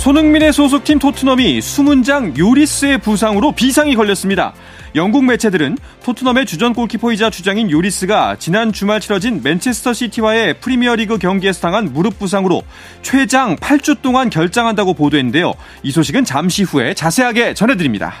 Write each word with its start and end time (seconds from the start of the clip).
손흥민의 0.00 0.54
소속팀 0.54 0.98
토트넘이 0.98 1.60
수문장 1.60 2.32
요리스의 2.38 2.96
부상으로 3.02 3.52
비상이 3.52 3.94
걸렸습니다. 3.96 4.54
영국 4.94 5.26
매체들은 5.26 5.76
토트넘의 6.02 6.46
주전 6.46 6.72
골키퍼이자 6.72 7.28
주장인 7.28 7.70
요리스가 7.70 8.36
지난 8.38 8.72
주말 8.72 9.00
치러진 9.00 9.42
맨체스터 9.42 9.92
시티와의 9.92 10.60
프리미어리그 10.60 11.18
경기에서 11.18 11.60
당한 11.60 11.92
무릎 11.92 12.18
부상으로 12.18 12.62
최장 13.02 13.56
8주 13.56 14.00
동안 14.00 14.30
결장한다고 14.30 14.94
보도했는데요. 14.94 15.52
이 15.82 15.90
소식은 15.90 16.24
잠시 16.24 16.62
후에 16.62 16.94
자세하게 16.94 17.52
전해드립니다. 17.52 18.14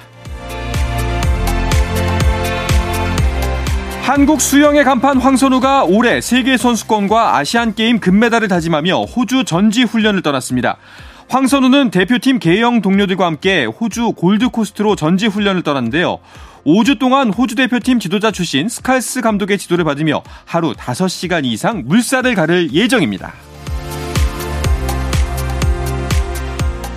한국 4.02 4.42
수영의 4.42 4.84
간판 4.84 5.16
황선우가 5.16 5.84
올해 5.84 6.20
세계 6.20 6.58
선수권과 6.58 7.38
아시안 7.38 7.74
게임 7.74 8.00
금메달을 8.00 8.48
다짐하며 8.48 9.04
호주 9.04 9.44
전지 9.44 9.84
훈련을 9.84 10.20
떠났습니다. 10.20 10.76
황선우는 11.30 11.92
대표팀 11.92 12.40
개영 12.40 12.82
동료들과 12.82 13.24
함께 13.24 13.64
호주 13.64 14.14
골드코스트로 14.16 14.96
전지 14.96 15.28
훈련을 15.28 15.62
떠났는데요. 15.62 16.18
5주 16.66 16.98
동안 16.98 17.30
호주 17.30 17.54
대표팀 17.54 18.00
지도자 18.00 18.32
출신 18.32 18.68
스칼스 18.68 19.20
감독의 19.20 19.56
지도를 19.56 19.84
받으며 19.84 20.24
하루 20.44 20.72
5시간 20.72 21.44
이상 21.44 21.84
물살을 21.86 22.34
가를 22.34 22.72
예정입니다. 22.72 23.32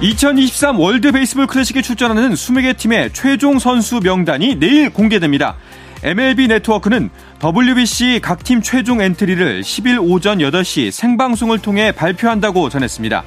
2023 0.02 0.80
월드 0.80 1.12
베이스볼 1.12 1.46
클래식에 1.46 1.84
출전하는 1.84 2.34
20개 2.34 2.76
팀의 2.76 3.14
최종 3.14 3.60
선수 3.60 4.00
명단이 4.00 4.56
내일 4.56 4.90
공개됩니다. 4.90 5.58
MLB 6.02 6.48
네트워크는 6.48 7.12
WBC 7.42 8.20
각 8.24 8.44
팀 8.44 8.64
최종 8.64 9.00
엔트리를 9.00 9.62
10일 9.62 10.00
오전 10.02 10.40
8시 10.40 10.90
생방송을 10.90 11.60
통해 11.60 11.92
발표한다고 11.92 12.70
전했습니다. 12.70 13.24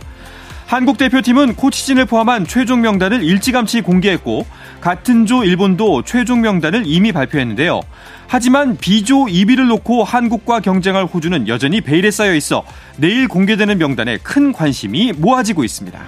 한국 0.67 0.99
대표팀은 0.99 1.55
코치진을 1.55 2.07
포함한 2.07 2.45
최종 2.45 2.81
명단을 2.81 3.23
일찌감치 3.23 3.83
공개했고 3.83 4.45
같은 4.81 5.25
조 5.25 5.45
일본도 5.45 6.03
최종 6.03 6.41
명단을 6.41 6.83
이미 6.87 7.13
발표했는데요. 7.13 7.81
하지만 8.27 8.77
B조 8.77 9.27
2위를 9.27 9.69
놓고 9.69 10.03
한국과 10.03 10.59
경쟁할 10.59 11.05
호주는 11.05 11.47
여전히 11.47 11.81
베일에 11.81 12.11
싸여 12.11 12.35
있어 12.35 12.65
내일 12.97 13.29
공개되는 13.29 13.79
명단에 13.79 14.19
큰 14.25 14.53
관심이 14.53 15.13
모아지고 15.13 15.63
있습니다. 15.63 16.01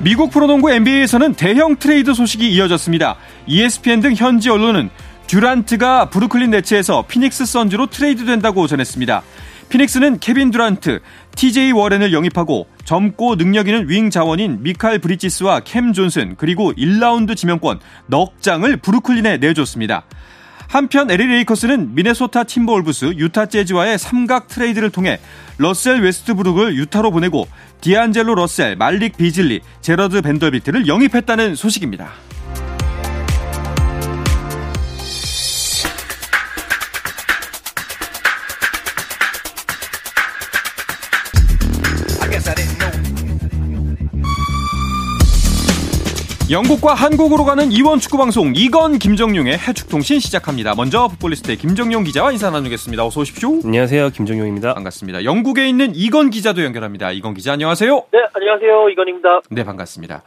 미국 0.00 0.30
프로농구 0.30 0.70
NBA에서는 0.70 1.34
대형 1.34 1.76
트레이드 1.76 2.12
소식이 2.12 2.52
이어졌습니다. 2.52 3.16
ESPN 3.46 4.00
등 4.02 4.14
현지 4.14 4.50
언론은 4.50 4.90
듀란트가 5.26 6.10
브루클린 6.10 6.50
네츠에서 6.50 7.06
피닉스 7.08 7.46
선즈로 7.46 7.86
트레이드 7.86 8.24
된다고 8.24 8.66
전했습니다. 8.66 9.22
피닉스는 9.68 10.20
케빈 10.20 10.50
듀란트, 10.50 11.00
TJ 11.34 11.72
워렌을 11.72 12.12
영입하고 12.12 12.66
젊고 12.84 13.36
능력 13.36 13.68
있는 13.68 13.88
윙 13.88 14.10
자원인 14.10 14.62
미칼 14.62 14.98
브리지스와 14.98 15.60
캠 15.60 15.92
존슨 15.92 16.36
그리고 16.36 16.72
1라운드 16.72 17.36
지명권 17.36 17.80
넉 18.06 18.40
장을 18.40 18.76
브루클린에 18.76 19.38
내줬습니다. 19.38 20.04
한편 20.68 21.10
LA 21.10 21.26
레이커스는 21.26 21.94
미네소타 21.94 22.44
팀버올브스, 22.44 23.14
유타 23.16 23.46
재즈와의 23.46 23.98
삼각 23.98 24.48
트레이드를 24.48 24.90
통해 24.90 25.20
러셀 25.58 26.02
웨스트브룩을 26.02 26.76
유타로 26.76 27.10
보내고 27.10 27.46
디안젤로 27.80 28.34
러셀, 28.34 28.76
말릭 28.76 29.16
비즐리, 29.16 29.60
제러드 29.80 30.22
벤더비트를 30.22 30.88
영입했다는 30.88 31.54
소식입니다. 31.54 32.25
영국과 46.48 46.94
한국으로 46.94 47.44
가는 47.44 47.72
이원 47.72 47.98
축구 47.98 48.18
방송 48.18 48.52
이건 48.54 49.00
김정용의 49.00 49.54
해축통신 49.58 50.20
시작합니다. 50.20 50.74
먼저 50.76 51.08
풋볼리스트의 51.08 51.56
김정용 51.56 52.04
기자와 52.04 52.30
인사 52.30 52.50
나누겠습니다. 52.50 53.04
어서 53.04 53.22
오십시오. 53.22 53.58
안녕하세요. 53.64 54.10
김정용입니다. 54.10 54.74
반갑습니다. 54.74 55.24
영국에 55.24 55.66
있는 55.66 55.90
이건 55.96 56.30
기자도 56.30 56.62
연결합니다. 56.62 57.10
이건 57.10 57.34
기자 57.34 57.52
안녕하세요. 57.54 58.06
네, 58.12 58.20
안녕하세요. 58.32 58.90
이건입니다. 58.90 59.40
네, 59.50 59.64
반갑습니다. 59.64 60.22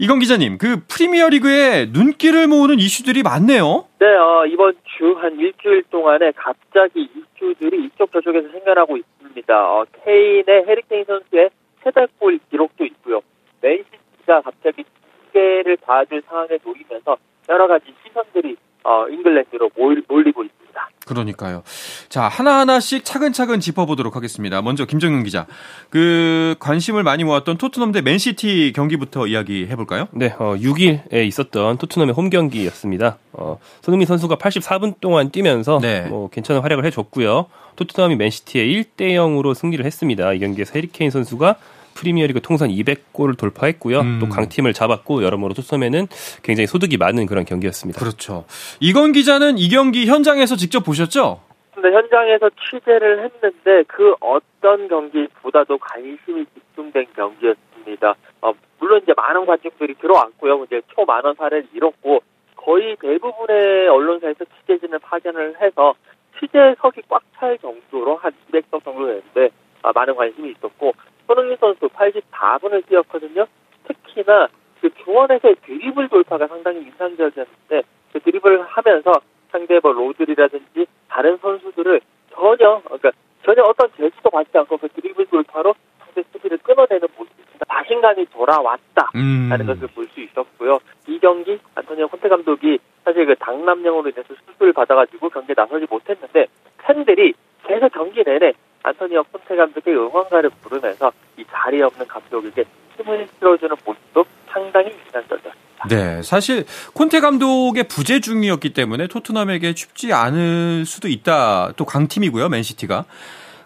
이건 0.00 0.18
기자님, 0.18 0.58
그 0.58 0.82
프리미어리그에 0.86 1.86
눈길을 1.94 2.46
모으는 2.46 2.78
이슈들이 2.78 3.22
많네요. 3.22 3.86
네, 4.00 4.06
어, 4.06 4.44
이번 4.46 4.74
주 4.98 5.14
한 5.16 5.38
일주일 5.38 5.84
동안에 5.90 6.32
갑자기 6.36 7.08
이슈들이 7.08 7.86
이쪽 7.86 8.12
저쪽에서 8.12 8.48
생겨나고 8.52 8.98
있습니다. 8.98 9.54
어, 9.54 9.86
케인의 10.04 10.64
해리케인 10.68 11.04
선수의 11.06 11.48
세달골 11.84 12.38
기록도 12.50 12.84
있고요. 12.84 13.20
맨시티가 13.62 14.42
갑자기 14.42 14.84
무게를 15.34 15.76
봐줄 15.78 16.22
상황에 16.28 16.58
놓이면서 16.64 17.16
여러 17.48 17.66
가지 17.66 17.86
시선들이 18.06 18.56
어, 18.84 19.06
잉글랜드로 19.08 19.70
몰리고 19.76 20.44
있습니다. 20.44 20.88
그러니까요. 21.06 21.62
자, 22.08 22.28
하나하나씩 22.28 23.04
차근차근 23.04 23.60
짚어보도록 23.60 24.16
하겠습니다. 24.16 24.62
먼저 24.62 24.86
김정윤 24.86 25.22
기자. 25.24 25.46
그 25.90 26.54
관심을 26.60 27.02
많이 27.02 27.24
모았던 27.24 27.58
토트넘 27.58 27.92
대 27.92 28.00
맨시티 28.00 28.72
경기부터 28.74 29.26
이야기해 29.26 29.76
볼까요? 29.76 30.08
네, 30.12 30.34
어, 30.38 30.54
6일에 30.56 31.26
있었던 31.26 31.76
토트넘의 31.76 32.14
홈 32.14 32.30
경기였습니다. 32.30 33.18
어, 33.32 33.58
손흥민 33.82 34.06
선수가 34.06 34.36
84분 34.36 34.94
동안 35.00 35.30
뛰면서 35.30 35.78
네. 35.80 36.02
뭐 36.02 36.28
괜찮은 36.30 36.62
활약을 36.62 36.84
해 36.84 36.90
줬고요. 36.90 37.46
토트넘이 37.76 38.16
맨시티에 38.16 38.64
1대 38.64 39.12
0으로 39.12 39.54
승리를 39.54 39.84
했습니다. 39.84 40.32
이 40.32 40.38
경기에서 40.38 40.72
해리케인 40.74 41.10
선수가 41.10 41.56
프리미어리그 41.94 42.40
통산 42.40 42.68
200골을 42.68 43.38
돌파했고요. 43.38 44.00
음. 44.00 44.18
또 44.20 44.28
강팀을 44.28 44.72
잡았고 44.72 45.22
여러모로 45.22 45.54
토트넘에는 45.54 46.06
굉장히 46.42 46.66
소득이 46.66 46.96
많은 46.96 47.26
그런 47.26 47.44
경기였습니다. 47.44 48.00
그렇죠. 48.00 48.44
이건 48.80 49.12
기자는 49.12 49.58
이 49.58 49.68
경기 49.68 50.06
현장에서 50.06 50.56
직접 50.56 50.80
보셨죠? 50.80 51.40
네, 51.76 51.90
현장에서 51.90 52.50
취재를 52.50 53.24
했는데 53.24 53.82
그 53.88 54.14
어떤 54.20 54.88
경기보다도 54.88 55.78
관심이 55.78 56.44
집중된 56.54 57.06
경기였습니다. 57.14 58.14
어, 58.40 58.52
물론 58.78 59.00
이제 59.02 59.12
많은 59.16 59.44
관중들이 59.44 59.94
들어왔고요. 59.94 60.64
이제 60.64 60.80
초만원 60.94 61.34
사례를 61.34 61.66
이뤘고 61.74 62.22
거의 62.56 62.96
대부분의 62.96 63.88
언론사에서 63.88 64.44
취재진을 64.44 64.98
파견을 65.00 65.60
해서 65.60 65.94
취재석이 66.40 67.02
꽉 67.08 67.22
찰 67.38 67.58
정도로 67.58 68.16
한 68.16 68.32
200석 68.50 68.84
정도 68.84 69.06
되는데 69.06 69.50
아, 69.82 69.92
많은 69.92 70.14
관심이 70.14 70.50
있었고 70.52 70.94
손흥민 71.26 71.56
선수 71.58 71.88
84분을 71.88 72.86
뛰었거든요. 72.86 73.46
특히나 73.86 74.48
그 74.80 74.90
중원에서의 75.04 75.56
드리블 75.66 76.08
돌파가 76.08 76.46
상당히 76.46 76.80
인상적이었는데 76.80 77.82
그 78.12 78.20
드리블을 78.20 78.62
하면서 78.62 79.12
상대 79.50 79.78
뭐 79.82 79.92
로드리라든지 79.92 80.86
다른 81.08 81.36
선수들을 81.38 82.00
전혀 82.32 82.80
그러니까 82.84 83.12
전혀 83.44 83.62
어떤 83.62 83.88
제지도 83.96 84.30
받지 84.30 84.56
않고 84.58 84.76
그 84.76 84.88
드리블 84.88 85.26
돌파로 85.26 85.74
상대 86.00 86.22
수비를 86.32 86.58
끊어내는 86.58 87.08
모습 87.16 87.32
자신감이 87.68 88.26
돌아왔다라는 88.26 89.14
음. 89.14 89.66
것을 89.66 89.88
볼 89.88 90.04
수 90.14 90.20
있었고요. 90.20 90.78
이 91.08 91.18
경기 91.18 91.58
안토니오 91.74 92.08
콘테 92.08 92.28
감독이 92.28 92.78
사실 93.04 93.26
그 93.26 93.34
당남령으로 93.36 94.08
인해서 94.10 94.34
수술을 94.46 94.72
받아가지고 94.72 95.28
경기에 95.28 95.54
나서지 95.56 95.86
못했는데 95.90 96.46
팬들이 96.78 97.34
계속 97.66 97.92
경기 97.92 98.22
내내 98.22 98.52
안토니오 98.84 99.24
콘테 99.24 99.56
감독의 99.56 99.96
응원가를 99.96 100.50
부르면서 100.60 101.10
이 101.38 101.44
자리에 101.50 101.82
없는 101.82 102.06
감독에게 102.06 102.64
힘을 102.96 103.26
실어주는 103.38 103.74
모습도 103.84 104.24
상당히 104.48 104.90
인상적이었습니다. 105.06 105.88
네, 105.88 106.22
사실 106.22 106.64
콘테 106.92 107.20
감독의 107.20 107.84
부재 107.84 108.20
중이었기 108.20 108.72
때문에 108.74 109.06
토트넘에게 109.08 109.74
쉽지 109.74 110.12
않을 110.12 110.84
수도 110.86 111.08
있다. 111.08 111.72
또 111.76 111.84
강팀이고요, 111.84 112.48
맨시티가. 112.50 113.06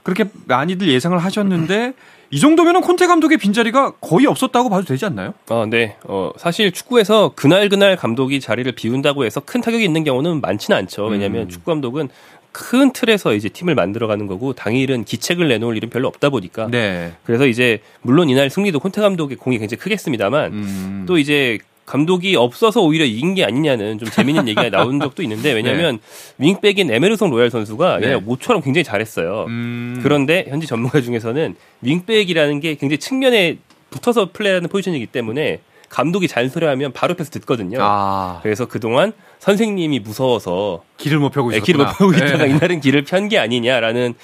그렇게 0.04 0.24
많이들 0.46 0.88
예상을 0.88 1.18
하셨는데 1.18 1.92
이 2.30 2.40
정도면은 2.40 2.82
콘테 2.82 3.06
감독의 3.06 3.38
빈자리가 3.38 3.92
거의 4.00 4.26
없었다고 4.26 4.68
봐도 4.68 4.84
되지 4.84 5.06
않나요? 5.06 5.32
어, 5.48 5.64
네. 5.68 5.96
어, 6.04 6.30
사실 6.36 6.72
축구에서 6.72 7.32
그날 7.34 7.68
그날 7.68 7.96
감독이 7.96 8.38
자리를 8.38 8.70
비운다고 8.72 9.24
해서 9.24 9.40
큰 9.40 9.60
타격이 9.62 9.82
있는 9.82 10.04
경우는 10.04 10.40
많지는 10.42 10.76
않죠. 10.78 11.06
왜냐하면 11.06 11.42
음. 11.42 11.48
축구 11.48 11.70
감독은 11.70 12.10
큰 12.52 12.92
틀에서 12.92 13.34
이제 13.34 13.48
팀을 13.48 13.74
만들어가는 13.74 14.26
거고 14.26 14.52
당일은 14.52 15.04
기책을 15.04 15.48
내놓을 15.48 15.76
일은 15.76 15.90
별로 15.90 16.08
없다 16.08 16.30
보니까 16.30 16.68
네. 16.70 17.12
그래서 17.24 17.46
이제 17.46 17.80
물론 18.02 18.28
이날 18.30 18.50
승리도 18.50 18.80
콘테 18.80 19.00
감독의 19.00 19.36
공이 19.36 19.58
굉장히 19.58 19.78
크겠습니다만 19.80 20.52
음. 20.52 21.04
또 21.06 21.18
이제 21.18 21.58
감독이 21.88 22.36
없어서 22.36 22.82
오히려 22.82 23.06
이긴 23.06 23.34
게 23.34 23.44
아니냐는 23.44 23.98
좀 23.98 24.10
재밌는 24.10 24.46
얘기가 24.48 24.68
나온 24.70 25.00
적도 25.00 25.22
있는데 25.22 25.52
왜냐하면 25.52 25.98
네. 26.36 26.46
윙백인 26.46 26.90
에메르송 26.90 27.30
로얄 27.30 27.50
선수가 27.50 27.98
네. 28.00 28.16
모처럼 28.16 28.62
굉장히 28.62 28.84
잘했어요. 28.84 29.46
음... 29.48 30.00
그런데 30.02 30.44
현지 30.48 30.66
전문가 30.66 31.00
중에서는 31.00 31.54
윙백이라는 31.80 32.60
게 32.60 32.74
굉장히 32.74 32.98
측면에 32.98 33.56
붙어서 33.90 34.30
플레이하는 34.32 34.68
포지션이기 34.68 35.06
때문에 35.06 35.60
감독이 35.88 36.28
잔소리하면 36.28 36.92
바로 36.92 37.12
옆에서 37.12 37.30
듣거든요. 37.30 37.78
아. 37.80 38.40
그래서 38.42 38.66
그동안 38.66 39.12
선생님이 39.40 40.00
무서워서 40.00 40.82
길을 40.96 41.18
못 41.18 41.30
펴고 41.30 41.50
있었구나. 41.52 41.60
네, 41.60 41.64
길을 41.64 41.84
못 41.86 41.92
펴고 41.96 42.12
있다가 42.12 42.44
네. 42.44 42.50
이날은 42.50 42.80
길을 42.80 43.04
편 43.04 43.28
게 43.28 43.38
아니냐라는 43.38 44.14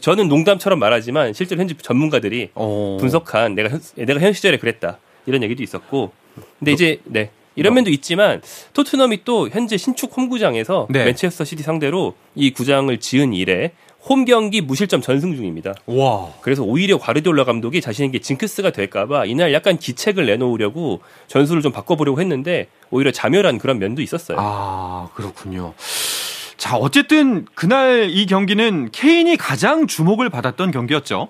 저는 0.00 0.28
농담처럼 0.28 0.78
말하지만 0.78 1.32
실제로 1.32 1.60
현지 1.60 1.74
전문가들이 1.80 2.50
오. 2.54 2.96
분석한 3.00 3.54
내가 3.54 3.70
현, 3.70 3.80
내가 3.96 4.20
현 4.20 4.32
시절에 4.32 4.56
그랬다 4.58 4.98
이런 5.26 5.42
얘기도 5.42 5.62
있었고 5.62 6.12
근데 6.58 6.70
너, 6.70 6.74
이제 6.74 7.00
네 7.04 7.30
이런 7.56 7.72
너. 7.72 7.76
면도 7.76 7.90
있지만 7.90 8.40
토트넘이 8.72 9.24
또 9.24 9.48
현재 9.48 9.76
신축 9.76 10.16
홈구장에서 10.16 10.86
네. 10.90 11.04
맨체스터 11.04 11.44
시티 11.44 11.62
상대로 11.62 12.14
이 12.34 12.52
구장을 12.52 12.96
지은 12.98 13.32
이래 13.34 13.72
홈 14.04 14.24
경기 14.24 14.60
무실점 14.60 15.00
전승 15.00 15.36
중입니다. 15.36 15.74
와. 15.86 16.28
그래서 16.42 16.64
오히려 16.64 16.98
과르디올라 16.98 17.44
감독이 17.44 17.80
자신에게 17.80 18.18
징크스가 18.18 18.70
될까봐 18.70 19.26
이날 19.26 19.52
약간 19.52 19.76
기책을 19.76 20.26
내놓으려고 20.26 21.00
전술을 21.28 21.62
좀 21.62 21.70
바꿔보려고 21.70 22.20
했는데 22.20 22.66
오히려 22.90 23.12
자멸한 23.12 23.58
그런 23.58 23.78
면도 23.78 24.02
있었어요. 24.02 24.38
아 24.40 25.08
그렇군요. 25.14 25.74
자 26.56 26.76
어쨌든 26.76 27.44
그날 27.54 28.08
이 28.10 28.26
경기는 28.26 28.90
케인이 28.90 29.36
가장 29.36 29.86
주목을 29.86 30.30
받았던 30.30 30.72
경기였죠. 30.72 31.28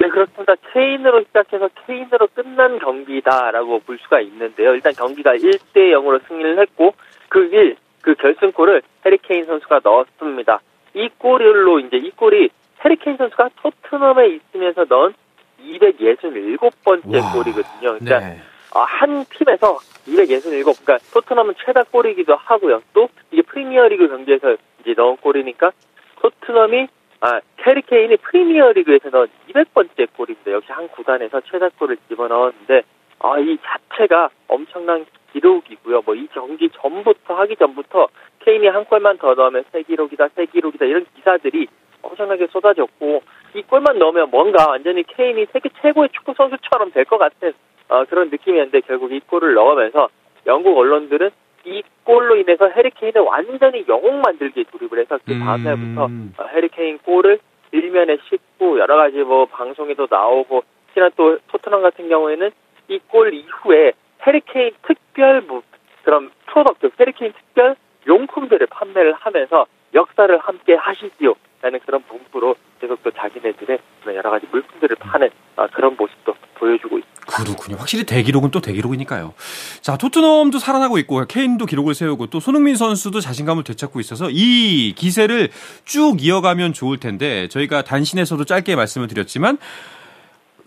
네 0.00 0.08
그렇습니다. 0.08 0.54
케인으로 0.72 1.24
시작해서 1.24 1.68
케인으로 1.86 2.28
끝난 2.34 2.78
경기다라고 2.78 3.80
볼 3.80 3.98
수가 4.00 4.20
있는데요. 4.20 4.74
일단 4.74 4.92
경기가 4.92 5.32
1대 5.34 5.92
0으로 5.92 6.20
승리를 6.28 6.60
했고 6.60 6.94
그 7.28 7.40
1, 7.52 7.76
그 8.00 8.14
결승골을 8.14 8.82
해리 9.04 9.18
케인 9.22 9.44
선수가 9.44 9.80
넣었습니다. 9.82 10.60
이 10.94 11.08
골로 11.18 11.80
이제 11.80 11.96
이 11.96 12.10
골이 12.10 12.50
해리케인 12.84 13.16
선수가 13.16 13.50
토트넘에 13.56 14.28
있으면서 14.28 14.84
넣은 14.88 15.14
267번째 15.62 17.22
와, 17.22 17.32
골이거든요. 17.32 17.98
그러니까 17.98 18.18
네. 18.20 18.40
어, 18.74 18.80
한 18.80 19.24
팀에서 19.26 19.78
267, 20.06 20.62
그러니까 20.64 20.98
토트넘은 21.12 21.54
최다 21.64 21.84
골이기도 21.84 22.34
하고요. 22.34 22.82
또 22.92 23.08
이게 23.30 23.42
프리미어리그 23.42 24.08
경기에서 24.08 24.56
이제 24.80 24.94
넣은 24.96 25.16
골이니까 25.18 25.72
토트넘이 26.20 26.88
아, 27.20 27.40
해리케인이 27.64 28.16
프리미어리그에서 28.16 29.10
넣은 29.10 29.28
200번째 29.50 30.08
골인데 30.16 30.52
역시 30.52 30.72
한 30.72 30.88
구단에서 30.88 31.40
최다 31.42 31.68
골을 31.78 31.96
집어넣었는데 32.08 32.82
아, 33.20 33.38
이 33.38 33.56
자체가 33.62 34.30
엄청난 34.48 35.06
기록이고요. 35.32 36.02
뭐 36.04 36.14
이 36.14 36.26
경기 36.32 36.68
전부터 36.70 37.34
하기 37.34 37.56
전부터 37.56 38.08
케인이 38.40 38.66
한 38.68 38.84
골만 38.84 39.18
더 39.18 39.34
넣으면 39.34 39.64
새 39.72 39.82
기록이다, 39.82 40.28
새 40.34 40.46
기록이다 40.46 40.84
이런 40.86 41.06
기사들이 41.14 41.66
엄청나게 42.02 42.48
쏟아졌고 42.48 43.22
이 43.54 43.62
골만 43.62 43.98
넣으면 43.98 44.30
뭔가 44.30 44.66
완전히 44.68 45.02
케인이 45.04 45.46
세계 45.52 45.68
최고의 45.80 46.08
축구 46.12 46.34
선수처럼 46.36 46.90
될 46.92 47.04
것 47.04 47.18
같은 47.18 47.52
어, 47.88 48.04
그런 48.04 48.30
느낌이었는데 48.30 48.80
결국 48.82 49.12
이 49.12 49.20
골을 49.20 49.54
넣으면서 49.54 50.08
영국 50.46 50.76
언론들은 50.78 51.30
이 51.64 51.82
골로 52.04 52.36
인해서 52.36 52.68
해리케인을 52.68 53.20
완전히 53.20 53.84
영웅 53.88 54.20
만들기에 54.20 54.64
돌입을 54.72 54.98
해서 54.98 55.18
그 55.24 55.38
다음 55.38 55.62
날부터 55.62 56.06
음. 56.06 56.34
어, 56.38 56.44
해리케인 56.46 56.98
골을 56.98 57.38
일면에 57.70 58.18
싣고 58.28 58.78
여러 58.80 58.96
가지 58.96 59.18
뭐 59.18 59.46
방송에도 59.46 60.06
나오고 60.10 60.64
특히나 60.88 61.10
또 61.16 61.38
토트넘 61.48 61.82
같은 61.82 62.08
경우에는 62.08 62.50
이 62.88 62.98
골 63.08 63.32
이후에 63.32 63.92
해리케인 64.26 64.72
특별 64.86 65.44
그런 66.04 66.30
product, 66.46 66.90
해리케인 66.98 67.32
특별 67.32 67.76
용품들을 68.06 68.66
판매를 68.68 69.14
하면서 69.14 69.66
역사를 69.94 70.36
함께 70.38 70.74
하시지요. 70.74 71.34
라는 71.60 71.78
그런 71.86 72.02
문구로 72.08 72.56
계속 72.80 73.00
또 73.04 73.10
자기네들의 73.12 73.78
여러 74.06 74.30
가지 74.30 74.46
물품들을 74.50 74.96
파는 74.96 75.30
아, 75.54 75.68
그런 75.68 75.94
모습도 75.96 76.34
보여주고 76.54 76.98
있습니다. 76.98 77.12
그렇군요. 77.24 77.76
확실히 77.76 78.04
대기록은 78.04 78.50
또 78.50 78.60
대기록이니까요. 78.60 79.32
자, 79.80 79.96
토트넘도 79.96 80.58
살아나고 80.58 80.98
있고 80.98 81.24
케인도 81.28 81.66
기록을 81.66 81.94
세우고 81.94 82.26
또 82.26 82.40
손흥민 82.40 82.74
선수도 82.74 83.20
자신감을 83.20 83.62
되찾고 83.62 84.00
있어서 84.00 84.28
이 84.30 84.92
기세를 84.96 85.50
쭉 85.84 86.16
이어가면 86.20 86.72
좋을 86.72 86.98
텐데 86.98 87.46
저희가 87.46 87.82
단신에서도 87.82 88.44
짧게 88.44 88.74
말씀을 88.74 89.06
드렸지만 89.06 89.58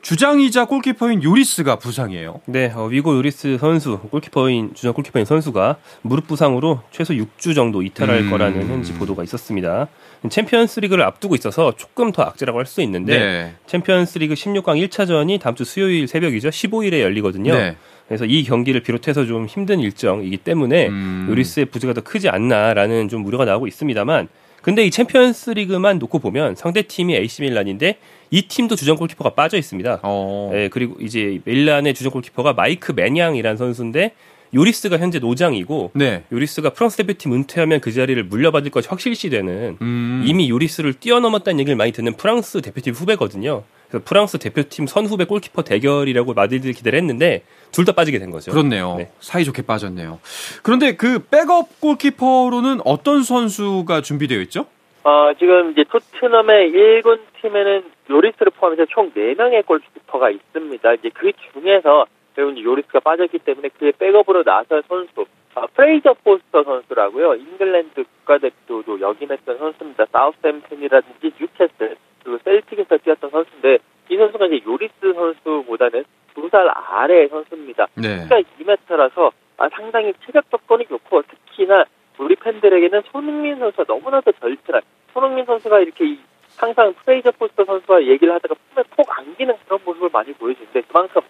주장이자 0.06 0.66
골키퍼인 0.66 1.24
요리스가 1.24 1.78
부상이에요. 1.78 2.42
네, 2.46 2.72
어, 2.76 2.86
위고 2.86 3.18
요리스 3.18 3.58
선수 3.60 3.98
골키퍼인 3.98 4.76
주장 4.76 4.94
골키퍼인 4.94 5.26
선수가 5.26 5.78
무릎 6.04 6.28
부상으로 6.28 6.82
최소 6.92 7.16
6주 7.16 7.56
정도 7.56 7.82
이탈할 7.82 8.20
음. 8.20 8.30
거라는 8.30 8.70
현지 8.70 8.94
보도가 8.94 9.24
있었습니다. 9.24 9.88
챔피언스리그를 10.30 11.04
앞두고 11.04 11.34
있어서 11.34 11.76
조금 11.76 12.12
더 12.12 12.22
악재라고 12.22 12.60
할 12.60 12.68
수 12.68 12.82
있는데 12.82 13.18
네. 13.18 13.56
챔피언스리그 13.66 14.36
16강 14.36 14.88
1차전이 14.88 15.40
다음 15.40 15.56
주 15.56 15.64
수요일 15.64 16.08
새벽이죠. 16.08 16.50
15일에 16.50 17.00
열리거든요. 17.02 17.56
네. 17.56 17.76
그래서 18.08 18.26
이 18.26 18.44
경기를 18.44 18.82
비롯해서 18.82 19.26
좀 19.26 19.48
힘든 19.48 19.80
일정이기 19.80 20.38
때문에 20.38 20.88
음. 20.88 21.26
요리스의 21.32 21.66
부재가 21.66 21.94
더 21.94 22.02
크지 22.02 22.30
않나라는 22.30 23.10
좀 23.10 23.26
우려가 23.26 23.46
나오고 23.46 23.66
있습니다만 23.66 24.28
근데 24.66 24.84
이 24.84 24.90
챔피언스 24.90 25.52
리그만 25.52 26.00
놓고 26.00 26.18
보면 26.18 26.56
상대 26.56 26.82
팀이 26.82 27.16
AC 27.16 27.44
밀란인데 27.44 28.00
이 28.32 28.42
팀도 28.48 28.76
주전 28.76 28.96
골키퍼가 28.96 29.36
빠져 29.36 29.60
있습니다. 29.60 30.00
어. 30.02 30.52
예, 30.56 30.70
그리고 30.70 30.96
이제 31.00 31.40
밀란의 31.46 31.94
주전 31.94 32.12
골키퍼가 32.12 32.54
마이크 32.54 32.92
매냥이라는 32.92 33.58
선수인데 33.58 34.14
요리스가 34.56 34.98
현재 34.98 35.20
노장이고 35.20 35.92
네. 35.94 36.24
요리스가 36.32 36.72
프랑스 36.72 36.98
대표팀 36.98 37.34
은퇴하면 37.34 37.82
그 37.82 37.92
자리를 37.92 38.24
물려받을 38.24 38.72
것이 38.72 38.88
확실시되는 38.90 39.78
음. 39.82 40.24
이미 40.26 40.50
요리스를 40.50 40.94
뛰어넘었다는 40.94 41.60
얘기를 41.60 41.76
많이 41.76 41.92
듣는 41.92 42.16
프랑스 42.16 42.62
대표팀 42.62 42.94
후배거든요. 42.94 43.64
그래서 43.90 44.04
프랑스 44.06 44.38
대표팀 44.40 44.88
선후배 44.88 45.26
골키퍼 45.26 45.62
대결이라고 45.64 46.34
마들들 46.34 46.72
기대를 46.74 46.98
했는데 46.98 47.44
둘 47.72 47.86
다 47.86 47.92
빠지게 47.92 48.18
된 48.18 48.32
거죠. 48.32 48.52
그렇네요. 48.52 48.96
네. 48.98 49.12
사이좋게 49.20 49.64
빠졌네요. 49.64 50.20
그런데 50.64 50.96
그 50.96 51.20
백업 51.20 51.82
골키퍼로는 51.82 52.80
어떤 52.86 53.22
선수가 53.24 54.02
준비되어 54.02 54.40
있죠? 54.44 54.66
어, 55.04 55.32
지금 55.38 55.72
이제 55.72 55.84
토트넘의 55.92 56.72
1군 56.72 57.20
팀에는 57.42 57.84
요리스를 58.10 58.52
포함해서 58.58 58.86
총 58.90 59.12
4명의 59.12 59.64
골키퍼가 59.66 60.32
있습니다. 60.32 60.94
이제 60.94 61.10
그 61.14 61.32
중에서 61.54 62.06
배운 62.36 62.58
요리스가 62.62 63.00
빠졌기 63.00 63.40
때문에 63.40 63.70
그의 63.70 63.94
백업으로 63.94 64.44
나설 64.44 64.84
선수 64.88 65.26
아, 65.56 65.66
프레이저 65.74 66.14
포스터 66.24 66.64
선수라고요. 66.64 67.36
잉글랜드 67.36 68.04
국가대표도 68.04 69.00
역임했던 69.00 69.58
선수입니다. 69.58 70.06
사우스햄튼이라든지 70.12 71.32
뉴캐슬 71.40 71.96
그리고 72.24 72.40
셀틱에서 72.44 72.98
뛰었던 72.98 73.30
선수인데 73.30 73.78
이 74.10 74.18
선수가 74.18 74.48
이제 74.48 74.62
요리스 74.68 74.94
선수보다는 75.14 76.04
두 76.36 76.50
살 76.50 76.70
아래의 76.70 77.30
선수입니다. 77.30 77.88
네. 77.96 78.24
키가 78.24 78.42
2m라서 78.60 79.32
아, 79.58 79.70
상당히 79.70 80.14
체격 80.26 80.50
조건이 80.52 80.86
좋고 80.86 81.22
특히나 81.24 81.86
우리 82.18 82.36
팬들에게는 82.36 83.04
손흥민 83.12 83.58
선수가 83.60 83.86
너무나도 83.88 84.34
절친한 84.34 84.82
손흥민 85.14 85.46
선수가 85.46 85.80
이렇게 85.80 86.06
이, 86.06 86.20
항상 86.58 86.94
프레이저 86.94 87.32
포스터 87.32 87.64
선수와 87.64 88.04
얘기를 88.04 88.34
하다가 88.34 88.56
품에 88.74 88.84
콕 88.96 89.08
안기는 89.20 89.56
그런 89.66 89.80
모습을 89.86 90.10
많이 90.12 90.34
보여주는데 90.34 90.82
그만큼 90.82 91.14
좀 91.22 91.25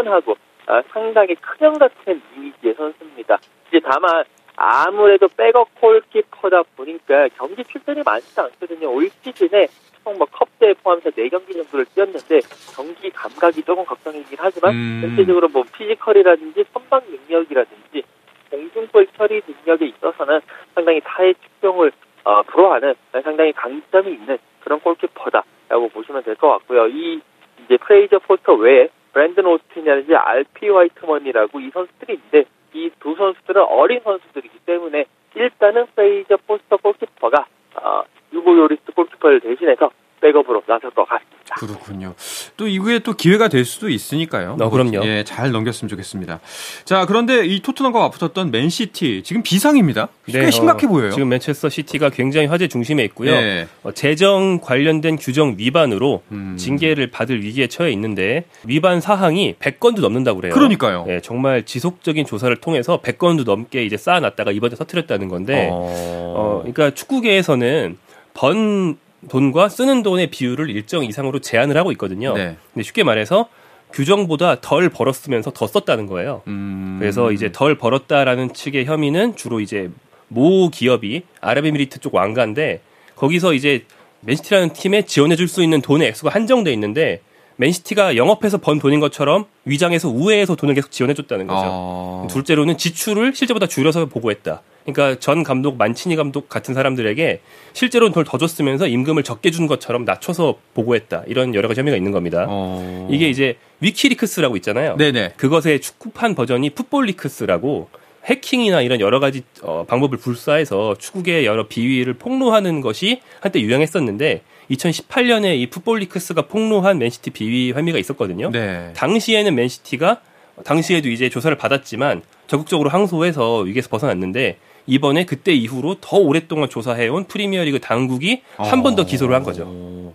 푸근하고 0.00 0.36
아, 0.66 0.82
상당히 0.92 1.34
큰형 1.36 1.74
같은 1.74 2.20
이미지의 2.36 2.74
선수입니다. 2.74 3.38
이제 3.68 3.80
다만 3.84 4.24
아무래도 4.56 5.28
백업 5.28 5.68
골키퍼다 5.80 6.62
보니까 6.76 7.28
경기 7.36 7.64
출전이 7.64 8.02
많지 8.04 8.38
않거든요. 8.40 8.92
올 8.92 9.08
시즌에 9.22 9.66
총 10.04 10.16
뭐 10.16 10.26
컵대회 10.26 10.74
포함해서 10.82 11.10
4경기 11.10 11.52
정도를 11.52 11.84
뛰었는데 11.94 12.40
경기 12.74 13.10
감각이 13.10 13.62
조금 13.62 13.84
걱정이긴 13.84 14.38
하지만 14.40 14.74
음. 14.74 15.00
전체적으로 15.02 15.48
뭐 15.48 15.62
피지컬이라든지 15.76 16.64
선방 16.72 17.02
능력이라든지 17.10 18.02
공중볼 18.50 19.06
처리 19.16 19.42
능력에 19.46 19.86
있어서는 19.86 20.40
상당히 20.74 21.00
타의 21.04 21.34
추종을 21.34 21.92
어, 22.24 22.42
불허하는 22.42 22.94
상당히 23.22 23.52
강점이 23.52 24.10
있는 24.12 24.38
그런 24.60 24.80
골키퍼다라고 24.80 25.88
보시면 25.92 26.22
될 26.22 26.34
것 26.36 26.48
같고요. 26.48 26.88
이 26.88 27.20
이제 27.64 27.76
프레이저 27.76 28.18
포스터 28.20 28.54
외에 28.54 28.88
브랜든 29.12 29.46
오스틴이라든지 29.46 30.14
알피 30.14 30.68
화이트먼이라고 30.68 31.60
이 31.60 31.70
선수들이 31.70 32.14
있는데 32.14 32.44
이 32.74 32.90
두 33.00 33.14
선수들은 33.16 33.62
어린 33.62 34.00
선수들이기 34.04 34.60
때문에 34.66 35.06
일단은 35.34 35.86
프레이저 35.94 36.36
포스터 36.46 36.76
골키퍼가 36.76 37.46
어, 37.82 38.02
위고 38.32 38.56
요리스 38.58 38.92
골키퍼를 38.94 39.40
대신해서 39.40 39.90
백업으로 40.20 40.62
나설 40.66 40.90
것 40.90 41.04
같습니다. 41.04 41.19
그렇군요. 41.66 42.14
또 42.56 42.66
이후에 42.66 43.00
또 43.00 43.12
기회가 43.12 43.48
될 43.48 43.66
수도 43.66 43.90
있으니까요. 43.90 44.56
어, 44.58 44.70
그럼요. 44.70 45.04
예, 45.04 45.24
잘 45.24 45.50
넘겼으면 45.52 45.90
좋겠습니다. 45.90 46.40
자, 46.86 47.04
그런데 47.04 47.44
이 47.44 47.60
토트넘과 47.60 47.98
맞붙었던 47.98 48.50
맨시티 48.50 49.22
지금 49.24 49.42
비상입니다. 49.42 50.08
꽤 50.26 50.40
네, 50.40 50.50
심각해 50.50 50.86
어, 50.86 50.90
보여요. 50.90 51.10
지금 51.10 51.28
맨체스터 51.28 51.68
시티가 51.68 52.10
굉장히 52.10 52.46
화제 52.46 52.66
중심에 52.66 53.04
있고요. 53.04 53.32
네. 53.32 53.66
어, 53.82 53.92
재정 53.92 54.60
관련된 54.62 55.16
규정 55.16 55.56
위반으로 55.58 56.22
음. 56.32 56.56
징계를 56.58 57.08
받을 57.08 57.42
위기에 57.42 57.66
처해 57.66 57.92
있는데 57.92 58.44
위반 58.64 59.02
사항이 59.02 59.56
100건도 59.60 60.00
넘는다고 60.00 60.40
그래요. 60.40 60.54
그러니까요. 60.54 61.04
네, 61.06 61.20
정말 61.20 61.64
지속적인 61.64 62.24
조사를 62.24 62.56
통해서 62.56 63.02
100건도 63.02 63.44
넘게 63.44 63.84
이제 63.84 63.98
쌓아놨다가 63.98 64.50
이번에 64.52 64.76
터트렸다는 64.76 65.28
건데, 65.28 65.68
어, 65.70 66.34
어 66.36 66.58
그러니까 66.62 66.90
축구계에서는 66.94 67.98
번 68.32 68.96
돈과 69.28 69.68
쓰는 69.68 70.02
돈의 70.02 70.28
비율을 70.28 70.70
일정 70.70 71.04
이상으로 71.04 71.40
제한을 71.40 71.76
하고 71.76 71.92
있거든요. 71.92 72.34
네. 72.34 72.56
근데 72.72 72.82
쉽게 72.82 73.04
말해서 73.04 73.48
규정보다 73.92 74.60
덜 74.60 74.88
벌었으면서 74.88 75.50
더 75.50 75.66
썼다는 75.66 76.06
거예요. 76.06 76.42
음... 76.46 76.96
그래서 77.00 77.32
이제 77.32 77.50
덜 77.52 77.76
벌었다라는 77.76 78.54
측의 78.54 78.84
혐의는 78.86 79.36
주로 79.36 79.60
이제 79.60 79.90
모 80.28 80.70
기업이 80.70 81.22
아랍에미리트 81.40 81.98
쪽 81.98 82.14
왕가인데 82.14 82.80
거기서 83.16 83.52
이제 83.52 83.84
맨시티라는 84.20 84.72
팀에 84.72 85.02
지원해 85.02 85.34
줄 85.34 85.48
수 85.48 85.62
있는 85.62 85.80
돈의 85.82 86.08
액수가 86.08 86.30
한정돼 86.30 86.72
있는데 86.74 87.20
맨시티가 87.56 88.16
영업해서 88.16 88.58
번 88.58 88.78
돈인 88.78 89.00
것처럼 89.00 89.44
위장해서 89.64 90.08
우회해서 90.08 90.54
돈을 90.54 90.74
계속 90.74 90.90
지원해 90.90 91.12
줬다는 91.14 91.46
거죠. 91.46 91.60
어... 91.64 92.26
둘째로는 92.30 92.78
지출을 92.78 93.34
실제보다 93.34 93.66
줄여서 93.66 94.06
보고했다. 94.06 94.62
그러니까 94.84 95.18
전 95.20 95.42
감독 95.42 95.76
만치니 95.76 96.16
감독 96.16 96.48
같은 96.48 96.74
사람들에게 96.74 97.40
실제로는 97.72 98.12
덜더 98.12 98.38
줬으면서 98.38 98.86
임금을 98.86 99.22
적게 99.22 99.50
준 99.50 99.66
것처럼 99.66 100.04
낮춰서 100.04 100.56
보고했다 100.74 101.24
이런 101.26 101.54
여러 101.54 101.68
가지 101.68 101.80
혐의가 101.80 101.96
있는 101.96 102.12
겁니다. 102.12 102.46
어... 102.48 103.08
이게 103.10 103.28
이제 103.28 103.56
위키리크스라고 103.80 104.56
있잖아요. 104.56 104.96
네네. 104.96 105.34
그것의 105.36 105.80
축구판 105.80 106.34
버전이 106.34 106.70
풋볼리크스라고 106.70 107.88
해킹이나 108.24 108.82
이런 108.82 109.00
여러 109.00 109.18
가지 109.18 109.42
어, 109.62 109.84
방법을 109.88 110.18
불사해서 110.18 110.96
축구계의 110.98 111.46
여러 111.46 111.68
비위를 111.68 112.14
폭로하는 112.14 112.80
것이 112.80 113.22
한때 113.40 113.60
유행했었는데 113.60 114.42
2018년에 114.70 115.58
이 115.58 115.66
풋볼리크스가 115.68 116.42
폭로한 116.42 116.98
맨시티 116.98 117.30
비위 117.30 117.72
혐의가 117.72 117.98
있었거든요. 117.98 118.50
네. 118.50 118.92
당시에는 118.94 119.54
맨시티가 119.54 120.20
당시에도 120.64 121.08
이제 121.08 121.28
조사를 121.28 121.56
받았지만 121.56 122.22
적극적으로 122.46 122.90
항소해서 122.90 123.60
위기에서 123.60 123.88
벗어났는데 123.88 124.58
이번에 124.90 125.24
그때 125.24 125.52
이후로 125.52 125.96
더 126.00 126.16
오랫동안 126.18 126.68
조사해온 126.68 127.24
프리미어리그 127.24 127.78
당국이 127.80 128.42
한 128.56 128.82
번 128.82 128.96
더 128.96 129.04
기소를 129.04 129.34
한 129.34 129.44
거죠. 129.44 129.64
어. 129.66 130.14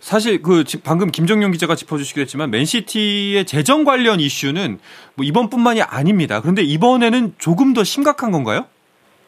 사실 0.00 0.40
그 0.42 0.64
방금 0.82 1.10
김정용 1.10 1.50
기자가 1.52 1.74
짚어주시기도 1.74 2.22
했지만 2.22 2.50
맨시티의 2.50 3.44
재정 3.44 3.84
관련 3.84 4.20
이슈는 4.20 4.78
뭐 5.14 5.24
이번뿐만이 5.26 5.82
아닙니다. 5.82 6.40
그런데 6.40 6.62
이번에는 6.62 7.34
조금 7.38 7.74
더 7.74 7.84
심각한 7.84 8.30
건가요? 8.32 8.64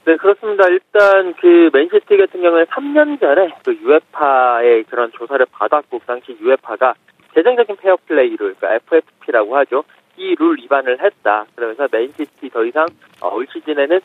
네, 0.06 0.16
그렇습니다. 0.16 0.66
일단 0.68 1.34
그 1.40 1.68
맨시티 1.72 2.16
같은 2.16 2.40
경우에 2.40 2.64
3년 2.64 3.20
전에 3.20 3.50
그 3.64 3.76
UEFA의 3.82 4.84
그런 4.84 5.10
조사를 5.12 5.44
받았고 5.52 5.98
그 5.98 6.06
당시 6.06 6.36
UEFA가 6.40 6.94
재정적인 7.34 7.76
페어 7.76 7.96
플레이를 8.06 8.54
그러니까 8.58 8.74
FFP라고 8.76 9.56
하죠. 9.58 9.84
이 10.16 10.34
룰 10.38 10.56
위반을 10.58 11.04
했다. 11.04 11.44
그러면서 11.54 11.86
맨시티 11.92 12.48
더 12.50 12.64
이상 12.64 12.86
어, 13.20 13.34
올 13.34 13.46
시즌에는 13.52 13.96
어, 13.96 14.00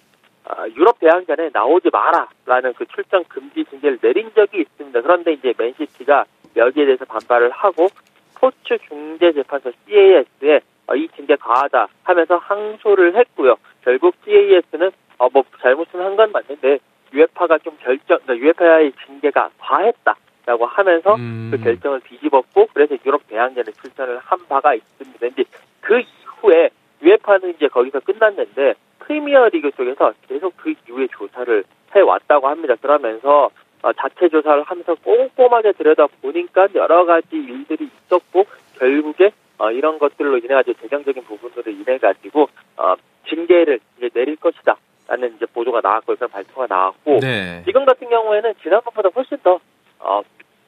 유럽 0.76 1.00
대항전에 1.00 1.50
나오지 1.54 1.90
마라라는 1.92 2.74
그 2.74 2.86
출전 2.88 3.24
금지 3.26 3.64
징계를 3.66 4.00
내린 4.02 4.32
적이 4.34 4.62
있습니다. 4.62 5.02
그런데 5.02 5.34
이제 5.34 5.54
맨시티가 5.58 6.26
여기에 6.56 6.86
대해서 6.86 7.06
반발을 7.06 7.50
하고 7.52 7.88
스포츠 8.34 8.78
중재 8.88 9.32
재판소 9.34 9.72
CAS에 9.88 10.62
어, 10.88 10.96
이 10.96 11.08
징계 11.16 11.36
과하다 11.36 11.88
하면서 12.04 12.38
항소를 12.38 13.16
했고요. 13.16 13.56
결국 13.84 14.16
CAS는 14.26 14.92
어, 15.20 15.30
뭐 15.32 15.44
잘못은 15.62 16.00
한 16.00 16.16
건 16.16 16.32
맞는데 16.32 16.80
유에파가 17.14 17.58
좀 17.60 17.78
결정, 17.82 18.20
그러니까 18.24 18.38
유에파의 18.38 18.94
징계가 19.06 19.50
과했다라고 19.60 20.66
하면서 20.66 21.16
음. 21.16 21.50
그 21.52 21.62
결정을 21.62 22.02
뒤집었고 22.02 22.70
그래서 22.74 22.96
유럽 23.06 23.28
대항전에 23.28 23.72
출전을 23.82 24.18
한 24.20 24.40
바가 24.48 24.74
있습니다. 24.74 25.20
근데 25.20 25.44
그 25.82 26.00
이후에 26.00 26.70
유에파는 27.02 27.50
이제 27.56 27.68
거기서 27.68 28.00
끝났는데 28.00 28.74
프리미어리그 29.12 29.72
쪽에서 29.72 30.14
계속 30.28 30.56
그 30.56 30.74
이후에 30.88 31.08
조사를 31.12 31.64
해왔다고 31.94 32.48
합니다. 32.48 32.76
그러면서 32.82 33.50
어, 33.82 33.94
자체 33.94 34.30
조사를 34.30 34.64
하면서 34.64 34.96
꼼꼼하게 34.96 35.74
들여다 35.74 36.08
보니까 36.22 36.68
여러 36.76 37.06
가지 37.06 37.36
일들이 37.36 37.90
있었고 38.06 38.46
결국에 38.78 39.32
어, 39.58 39.72
이런 39.72 40.00
것들로 40.00 40.38
인해 40.38 40.48
가지고 40.48 40.80
재정적인 40.82 41.24
부분으로 41.24 41.72
인해 41.72 41.98
가지고 41.98 42.48
어, 42.78 42.96
징계를 43.28 43.80
이제 43.98 44.10
내릴 44.14 44.38
것이다. 44.38 44.78
라는 45.08 45.36
이제 45.36 45.46
보도가 45.46 45.82
나왔고 45.84 46.16
그런 46.16 46.30
발표가 46.30 46.68
나왔고 46.70 47.20
네. 47.20 47.64
지금 47.66 47.84
같은 47.84 48.08
경우에는 48.08 48.54
지난번보다 48.62 49.10
훨씬 49.14 49.38
더 49.40 49.60
어, 50.00 50.22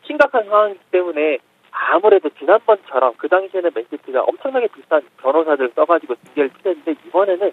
심각한 0.05 0.43
상황이기 0.43 0.79
때문에 0.91 1.37
아무래도 1.71 2.29
지난번처럼 2.29 3.13
그 3.17 3.29
당시에는 3.29 3.71
맨시티가 3.73 4.23
엄청나게 4.23 4.67
비싼 4.67 5.01
변호사들 5.21 5.71
써가지고 5.75 6.15
징계를 6.15 6.49
피했는데 6.61 6.95
이번에는 7.07 7.51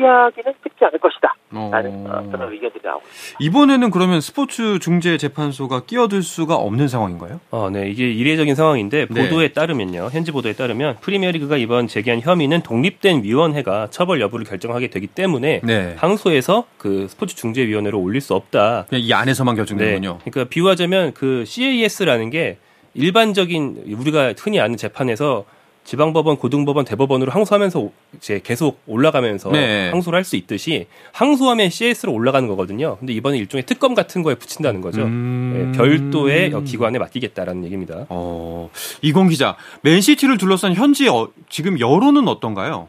피하기는 0.00 0.54
쉽지 0.62 0.84
않을 0.86 0.98
것이다. 0.98 1.34
라는 1.50 2.06
어. 2.06 2.18
어. 2.18 2.30
그런 2.30 2.52
의견들이 2.52 2.80
나오고 2.82 3.02
있습니다. 3.06 3.38
이번에는 3.40 3.90
그러면 3.90 4.20
스포츠 4.20 4.78
중재 4.78 5.18
재판소가 5.18 5.84
끼어들 5.84 6.22
수가 6.22 6.56
없는 6.56 6.88
상황인가요? 6.88 7.40
어, 7.50 7.68
네. 7.70 7.90
이게 7.90 8.10
이례적인 8.10 8.54
상황인데 8.54 9.06
네. 9.10 9.22
보도에 9.22 9.48
따르면요. 9.48 10.08
현지 10.10 10.32
보도에 10.32 10.54
따르면 10.54 10.96
프리미어리그가 11.00 11.58
이번 11.58 11.86
제기한 11.86 12.20
혐의는 12.20 12.62
독립된 12.62 13.22
위원회가 13.24 13.88
처벌 13.90 14.20
여부를 14.20 14.46
결정하게 14.46 14.88
되기 14.88 15.06
때문에 15.06 15.60
네. 15.62 15.94
항소해서 15.98 16.64
그 16.78 17.06
스포츠 17.08 17.36
중재 17.36 17.66
위원회로 17.66 18.00
올릴 18.00 18.20
수 18.20 18.34
없다. 18.34 18.86
이 18.92 19.12
안에서만 19.12 19.56
결정되는군요. 19.56 20.18
네. 20.24 20.30
그러니까 20.30 20.48
비유하자면 20.50 21.12
그 21.14 21.44
CAS라는 21.46 22.30
게 22.30 22.58
일반적인 22.94 23.84
우리가 23.98 24.34
흔히 24.38 24.60
아는 24.60 24.76
재판에서 24.76 25.44
지방법원, 25.84 26.36
고등법원, 26.36 26.84
대법원으로 26.84 27.32
항소하면서 27.32 27.90
이제 28.16 28.40
계속 28.44 28.80
올라가면서 28.86 29.50
네. 29.50 29.90
항소를 29.90 30.16
할 30.16 30.24
수 30.24 30.36
있듯이 30.36 30.86
항소하면 31.12 31.70
CS로 31.70 32.12
올라가는 32.12 32.46
거거든요. 32.46 32.96
근데 32.98 33.12
이번에 33.12 33.38
일종의 33.38 33.64
특검 33.64 33.94
같은 33.94 34.22
거에 34.22 34.34
붙인다는 34.36 34.80
거죠. 34.80 35.02
음... 35.02 35.72
네, 35.72 35.78
별도의 35.78 36.52
기관에 36.64 36.98
맡기겠다라는 36.98 37.64
얘기입니다. 37.64 38.06
어, 38.10 38.70
이건 39.02 39.28
기자, 39.28 39.56
맨시티를 39.82 40.38
둘러싼 40.38 40.74
현지 40.74 41.08
어, 41.08 41.28
지금 41.48 41.80
여론은 41.80 42.28
어떤가요? 42.28 42.88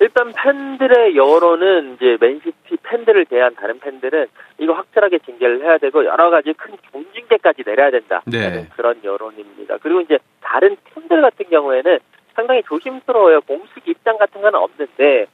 일단 0.00 0.32
팬들의 0.32 1.16
여론은 1.16 1.94
이제 1.94 2.16
맨시티 2.20 2.76
팬들을 2.84 3.26
대한 3.26 3.54
다른 3.56 3.80
팬들은 3.80 4.26
이거 4.58 4.74
확실하게 4.74 5.18
징계를 5.26 5.62
해야 5.64 5.78
되고 5.78 6.04
여러 6.04 6.30
가지 6.30 6.52
큰 6.52 6.76
종징계까지 6.92 7.64
내려야 7.66 7.90
된다. 7.90 8.22
네. 8.26 8.68
그런 8.76 8.96
여론입니다. 9.02 9.78
그리고 9.82 10.00
이제 10.00 10.18
다른 10.40 10.76
팀들 10.94 11.20
같은 11.20 11.46
경우에는 11.50 11.98
상당히 12.38 12.62
조심스러워요. 12.62 13.40
공식 13.40 13.88
입장 13.88 14.16
같은 14.16 14.40
건 14.40 14.54
없는데 14.54 15.26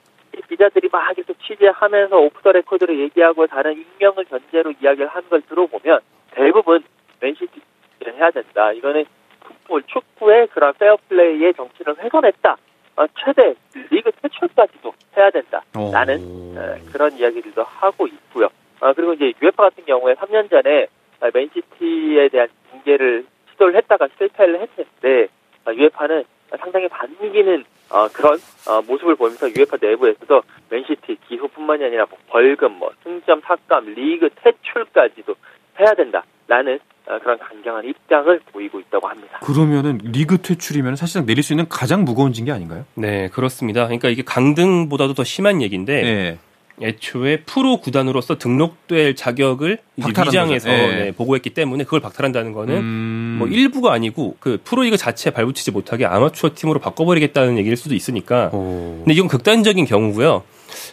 기자들이 0.48 0.88
막 0.90 1.12
계속 1.12 1.36
취재하면서 1.38 2.16
오프 2.16 2.40
더 2.40 2.50
레코드로 2.52 2.98
얘기하고 2.98 3.46
다른 3.46 3.72
익명을 3.72 4.24
전제로 4.24 4.72
이야기를 4.80 5.08
하는 5.08 5.28
걸 5.28 5.42
들어보면 5.42 6.00
대부분 6.30 6.82
맨시티를 7.20 8.14
해야 8.14 8.30
된다. 8.30 8.72
이거는 8.72 9.04
풋볼, 9.40 9.82
축구의 9.82 10.46
그런 10.46 10.72
페어플레이의 10.78 11.52
가치를 11.52 11.98
훼손했다. 11.98 12.56
어, 12.96 13.06
최대 13.22 13.54
리그 13.90 14.10
퇴출까지도 14.22 14.94
해야 15.16 15.30
된다 15.30 15.62
라는 15.92 16.16
어, 16.56 16.76
그런 16.90 17.12
이야기들도 17.12 17.62
하고 17.64 18.06
있고요. 18.06 18.48
어, 18.80 18.94
그리고 18.94 19.12
이제 19.12 19.34
UEFA 19.42 19.64
같은 19.64 19.84
경우에 19.84 20.14
3년 20.14 20.48
전에 20.48 20.86
맨시티에 21.34 22.28
대한 22.30 22.48
징계를 22.70 23.26
시도를 23.50 23.76
했다가 23.76 24.08
실패를 24.16 24.60
했는데 24.62 25.28
유에파는 25.68 26.24
상당히 26.58 26.88
반기는 26.88 27.64
어, 27.90 28.08
그런 28.08 28.38
어, 28.66 28.82
모습을 28.82 29.14
보이면서 29.16 29.48
유에파 29.50 29.76
내부에서도 29.80 30.42
맨시티 30.70 31.18
기소뿐만이 31.28 31.84
아니라 31.84 32.06
뭐 32.08 32.18
벌금, 32.28 32.72
뭐 32.78 32.90
승점 33.02 33.40
삭감, 33.42 33.94
리그 33.94 34.28
퇴출까지도 34.42 35.34
해야 35.78 35.94
된다라는 35.94 36.78
어, 37.06 37.18
그런 37.18 37.38
강경한 37.38 37.84
입장을 37.84 38.40
보이고 38.52 38.80
있다고 38.80 39.06
합니다. 39.06 39.38
그러면은 39.40 39.98
리그 40.02 40.38
퇴출이면 40.38 40.96
사실상 40.96 41.26
내릴 41.26 41.42
수 41.42 41.52
있는 41.52 41.68
가장 41.68 42.04
무거운 42.04 42.32
징계 42.32 42.50
아닌가요? 42.50 42.84
네, 42.94 43.28
그렇습니다. 43.28 43.84
그러니까 43.84 44.08
이게 44.08 44.22
강등보다도 44.22 45.14
더 45.14 45.24
심한 45.24 45.60
얘기인데 45.60 46.02
네. 46.02 46.38
애초에 46.82 47.42
프로 47.46 47.78
구단으로서 47.78 48.38
등록될 48.38 49.14
자격을 49.14 49.78
위장해서 49.96 50.68
네. 50.68 50.88
네, 50.88 51.12
보고했기 51.12 51.50
때문에 51.50 51.84
그걸 51.84 52.00
박탈한다는 52.00 52.52
거는 52.52 52.76
음... 52.76 53.36
뭐 53.38 53.48
일부가 53.48 53.92
아니고 53.92 54.36
그 54.40 54.60
프로리그 54.64 54.96
자체에 54.96 55.32
발붙이지 55.32 55.70
못하게 55.70 56.04
아마추어 56.04 56.50
팀으로 56.54 56.80
바꿔버리겠다는 56.80 57.58
얘기일 57.58 57.76
수도 57.76 57.94
있으니까. 57.94 58.50
오... 58.52 59.02
근데 59.04 59.14
이건 59.14 59.28
극단적인 59.28 59.84
경우고요. 59.84 60.42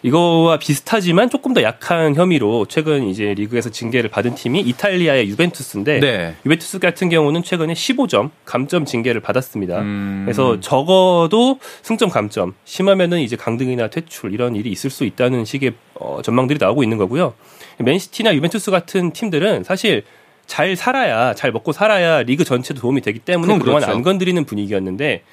이거와 0.03 0.59
비슷하지만 0.59 1.29
조금 1.29 1.53
더 1.53 1.61
약한 1.63 2.15
혐의로 2.15 2.65
최근 2.67 3.07
이제 3.07 3.33
리그에서 3.33 3.69
징계를 3.69 4.09
받은 4.09 4.35
팀이 4.35 4.59
이탈리아의 4.61 5.27
유벤투스인데 5.29 6.00
네. 6.00 6.35
유벤투스 6.45 6.79
같은 6.79 7.09
경우는 7.09 7.43
최근에 7.43 7.73
15점 7.73 8.29
감점 8.45 8.85
징계를 8.85 9.21
받았습니다. 9.21 9.79
음. 9.79 10.23
그래서 10.25 10.59
적어도 10.59 11.59
승점 11.81 12.09
감점 12.09 12.53
심하면은 12.65 13.19
이제 13.19 13.35
강등이나 13.35 13.88
퇴출 13.89 14.33
이런 14.33 14.55
일이 14.55 14.69
있을 14.71 14.89
수 14.89 15.03
있다는 15.03 15.45
식의 15.45 15.73
어, 15.95 16.21
전망들이 16.23 16.57
나오고 16.59 16.83
있는 16.83 16.97
거고요. 16.97 17.33
맨시티나 17.79 18.35
유벤투스 18.35 18.71
같은 18.71 19.11
팀들은 19.11 19.63
사실 19.63 20.03
잘 20.45 20.75
살아야 20.75 21.33
잘 21.33 21.51
먹고 21.51 21.71
살아야 21.71 22.23
리그 22.23 22.43
전체도 22.43 22.81
도움이 22.81 23.01
되기 23.01 23.19
때문에 23.19 23.57
그동안 23.57 23.81
그렇죠. 23.81 23.95
안 23.95 24.01
건드리는 24.03 24.43
분위기였는데 24.45 25.23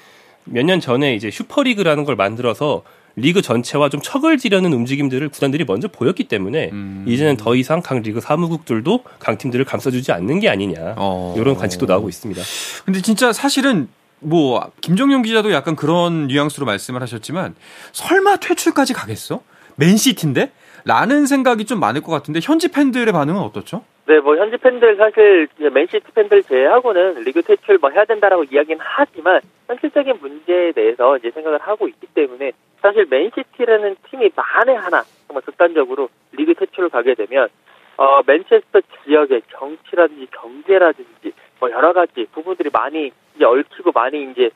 몇 0.45 0.63
년 0.65 0.79
전에 0.79 1.13
이제 1.15 1.29
슈퍼리그라는 1.29 2.05
걸 2.05 2.15
만들어서 2.15 2.83
리그 3.15 3.41
전체와 3.41 3.89
좀 3.89 4.01
척을 4.01 4.37
지려는 4.37 4.73
움직임들을 4.73 5.29
구단들이 5.29 5.65
먼저 5.65 5.87
보였기 5.87 6.25
때문에 6.25 6.69
음. 6.71 7.05
이제는 7.07 7.37
더 7.37 7.55
이상 7.55 7.81
각 7.81 8.01
리그 8.01 8.21
사무국들도 8.21 9.03
강 9.19 9.37
팀들을 9.37 9.65
감싸주지 9.65 10.11
않는 10.11 10.39
게 10.39 10.49
아니냐 10.49 10.95
어. 10.97 11.35
이런 11.37 11.55
관측도 11.55 11.85
나오고 11.85 12.09
있습니다. 12.09 12.41
근데 12.85 13.01
진짜 13.01 13.33
사실은 13.33 13.87
뭐 14.19 14.71
김정용 14.81 15.21
기자도 15.21 15.51
약간 15.51 15.75
그런 15.75 16.27
뉘앙스로 16.27 16.65
말씀을 16.65 17.01
하셨지만 17.01 17.55
설마 17.91 18.37
퇴출까지 18.37 18.93
가겠어? 18.93 19.41
맨시티인데? 19.75 20.51
라는 20.85 21.25
생각이 21.25 21.65
좀 21.65 21.79
많을 21.79 22.01
것 22.01 22.11
같은데 22.11 22.39
현지 22.41 22.69
팬들의 22.69 23.11
반응은 23.11 23.41
어떻죠? 23.41 23.83
네, 24.07 24.19
뭐 24.19 24.35
현지 24.37 24.57
팬들 24.57 24.97
사실 24.97 25.47
맨시티 25.71 26.11
팬들 26.15 26.43
제외하고는 26.43 27.21
리그 27.25 27.43
퇴출 27.43 27.77
뭐 27.77 27.91
해야 27.91 28.05
된다라고 28.05 28.43
이야기는 28.43 28.79
하지만 28.81 29.39
현실적인 29.67 30.17
문제에 30.19 30.71
대해서 30.71 31.17
이제 31.17 31.29
생각을 31.31 31.59
하고 31.61 31.87
있기 31.87 32.07
때문에 32.15 32.51
사실 32.81 33.05
맨시티라는 33.09 33.97
팀이 34.09 34.31
만에 34.35 34.75
하나 34.75 35.03
정말 35.27 35.41
극단적으로 35.43 36.09
리그 36.31 36.53
퇴출을 36.53 36.89
가게 36.89 37.13
되면 37.13 37.49
어 37.97 38.21
맨체스터 38.25 38.79
지역의 39.03 39.41
정치라든지 39.51 40.27
경제라든지 40.31 41.33
뭐 41.59 41.69
여러 41.71 41.91
가지 41.91 42.25
부분들이 42.31 42.69
많이 42.71 43.11
이제 43.35 43.45
얽히고 43.45 43.91
많이 43.93 44.31
이제 44.31 44.49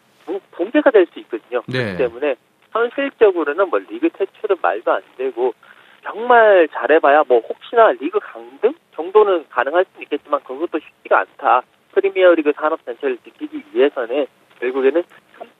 붕괴가 0.51 0.91
될 0.91 1.05
수 1.07 1.19
있거든요. 1.19 1.61
네. 1.67 1.79
그렇기 1.79 1.97
때문에 1.97 2.35
현실적으로는 2.71 3.69
뭐 3.69 3.79
리그 3.79 4.09
퇴출은 4.09 4.57
말도 4.61 4.91
안 4.91 5.01
되고 5.17 5.53
정말 6.03 6.67
잘해봐야 6.69 7.23
뭐 7.27 7.39
혹시나 7.39 7.91
리그 7.91 8.19
강등 8.19 8.73
정도는 8.95 9.45
가능할 9.49 9.85
수는 9.91 10.03
있겠지만 10.03 10.41
그것도 10.43 10.79
쉽지가 10.79 11.19
않다. 11.19 11.61
프리미어리그 11.91 12.53
산업 12.55 12.83
전체를 12.85 13.17
지키기 13.23 13.63
위해서는 13.73 14.25
결국에는 14.59 15.03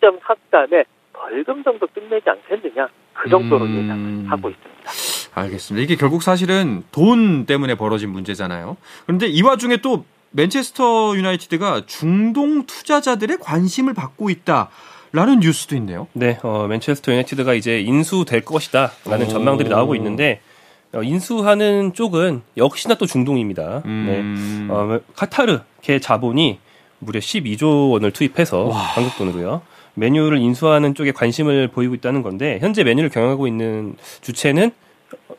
3.4단의 0.02 0.86
벌금 1.24 1.64
정도 1.64 1.88
끝내지 1.88 2.30
않겠느냐 2.30 2.88
그 3.14 3.30
정도로 3.30 3.64
음... 3.66 4.24
예상하고 4.24 4.50
있습니다. 4.50 4.92
알겠습니다. 5.36 5.84
이게 5.84 5.96
결국 5.96 6.22
사실은 6.22 6.84
돈 6.92 7.46
때문에 7.46 7.76
벌어진 7.76 8.10
문제잖아요. 8.10 8.76
그런데 9.06 9.28
이 9.28 9.42
와중에 9.42 9.78
또 9.78 10.06
맨체스터 10.32 11.16
유나이티드가 11.16 11.84
중동 11.86 12.66
투자자들의 12.66 13.38
관심을 13.40 13.94
받고 13.94 14.30
있다. 14.30 14.70
라는 15.16 15.42
뉴스도 15.42 15.76
있네요. 15.76 16.08
네, 16.14 16.40
어, 16.42 16.66
맨체스터 16.68 17.12
유나이티드가 17.12 17.54
이제 17.54 17.80
인수될 17.80 18.42
것이다라는 18.42 19.30
전망들이 19.30 19.70
나오고 19.70 19.94
있는데 19.96 20.42
어, 20.92 21.04
인수하는 21.04 21.94
쪽은 21.94 22.42
역시나 22.58 22.96
또 22.96 23.06
중동입니다. 23.06 23.84
음... 23.86 24.68
네, 24.68 24.74
어, 24.74 25.00
카타르 25.16 25.60
개 25.82 26.00
자본이 26.00 26.60
무려 26.98 27.20
12조 27.20 27.92
원을 27.92 28.12
투입해서 28.12 28.64
와. 28.64 28.76
한국 28.76 29.16
돈으로요. 29.18 29.62
메뉴를 29.96 30.38
인수하는 30.40 30.96
쪽에 30.96 31.12
관심을 31.12 31.68
보이고 31.70 31.94
있다는 31.96 32.22
건데 32.22 32.58
현재 32.62 32.84
메뉴를 32.84 33.10
경영하고 33.10 33.48
있는 33.48 33.96
주체는 34.22 34.72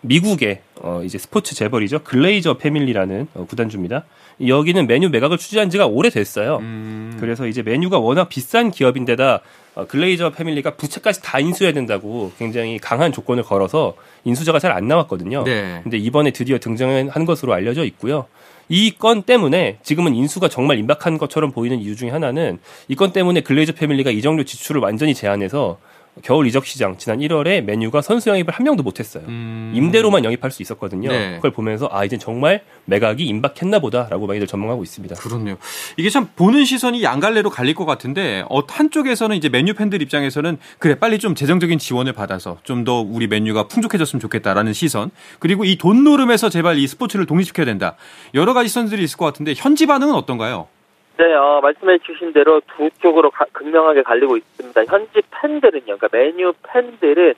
미국의 0.03 0.61
어 0.83 1.03
이제 1.05 1.19
스포츠 1.19 1.55
재벌이죠 1.55 2.01
글레이저 2.05 2.55
패밀리라는 2.59 3.29
어 3.35 3.47
구단주입니다. 3.49 4.05
여기는 4.47 4.87
메뉴 4.87 5.09
매각을 5.09 5.39
추진한 5.39 5.71
지가 5.71 5.87
오래됐어요. 5.87 6.59
음. 6.59 7.17
그래서 7.21 7.47
이제 7.47 7.63
메뉴가 7.63 7.99
워낙 7.99 8.29
비싼 8.29 8.71
기업인데다 8.71 9.41
어, 9.77 9.87
글레이저 9.87 10.31
패밀리가 10.31 10.75
부채까지 10.77 11.23
다 11.23 11.41
인수해야 11.41 11.73
된다고 11.73 12.33
굉장히 12.39 12.79
강한 12.79 13.13
조건을 13.13 13.43
걸어서 13.43 13.95
인수자가 14.25 14.59
잘 14.59 14.73
안 14.73 14.89
나왔거든요. 14.89 15.45
네. 15.45 15.81
근데 15.85 15.97
이번에 15.99 16.33
드디어 16.33 16.59
등장한 16.59 17.25
것으로 17.25 17.53
알려져 17.53 17.85
있고요. 17.85 18.27
이 18.69 18.93
건 18.99 19.23
때문에 19.23 19.79
지금은 19.83 20.15
인수가 20.15 20.49
정말 20.49 20.79
임박한 20.79 21.19
것처럼 21.19 21.53
보이는 21.53 21.79
이유 21.81 21.97
중에 21.97 22.11
하나는 22.11 22.59
이 22.89 22.95
건 22.95 23.13
때문에 23.13 23.41
글레이저 23.43 23.73
패밀리가 23.73 24.11
이정료 24.11 24.45
지출을 24.45 24.81
완전히 24.81 25.15
제한해서 25.15 25.79
겨울 26.23 26.47
이적 26.47 26.65
시장 26.67 26.97
지난 26.97 27.19
1월에 27.19 27.63
메뉴가 27.63 28.01
선수 28.01 28.29
영입을 28.31 28.55
한 28.55 28.63
명도 28.65 28.83
못했어요. 28.83 29.25
음... 29.27 29.73
임대로만 29.75 30.25
영입할 30.25 30.51
수 30.51 30.63
있었거든요. 30.63 31.11
네. 31.11 31.37
그걸 31.37 31.51
보면서 31.53 31.89
아 31.91 32.05
이제 32.05 32.17
정말 32.19 32.63
매각이 32.85 33.25
임박했나 33.25 33.81
보다라고 33.81 34.27
많이들 34.27 34.47
전망하고 34.47 34.83
있습니다. 34.83 35.17
그렇네요. 35.17 35.57
이게 35.97 36.11
참 36.11 36.29
보는 36.37 36.65
시선이 36.65 37.03
양갈래로 37.03 37.51
갈릴 37.51 37.75
것 37.75 37.85
같은데 37.85 38.45
어, 38.49 38.61
한쪽에서는 38.69 39.37
이제 39.37 39.49
메뉴 39.49 39.75
팬들 39.75 40.01
입장에서는 40.03 40.59
그래 40.79 40.95
빨리 40.99 41.19
좀 41.19 41.35
재정적인 41.35 41.79
지원을 41.79 42.13
받아서 42.13 42.59
좀 42.63 42.85
더 42.85 43.01
우리 43.01 43.27
메뉴가 43.27 43.67
풍족해졌으면 43.69 44.21
좋겠다라는 44.21 44.75
시선 44.75 45.11
그리고 45.39 45.65
이 45.65 45.77
돈 45.79 46.05
노름에서 46.05 46.51
제발 46.51 46.79
이 46.79 46.87
스포츠를 46.87 47.25
독립시켜야 47.27 47.65
된다 47.65 47.97
여러 48.35 48.53
가지 48.53 48.69
시선들이 48.69 49.03
있을 49.03 49.17
것 49.17 49.25
같은데 49.25 49.55
현지 49.57 49.87
반응은 49.87 50.15
어떤가요? 50.15 50.69
네, 51.17 51.33
어, 51.33 51.61
말씀해 51.63 51.99
주신 51.99 52.33
대로 52.33 52.61
두 52.77 52.91
쪽으로 53.01 53.31
가, 53.31 53.45
극명하게 53.53 54.03
갈리고 54.03 54.37
있습니다. 54.37 54.85
현지 54.87 55.23
팬들은요, 55.31 55.97
그러니까 55.97 56.09
메뉴 56.11 56.53
팬들은 56.65 57.35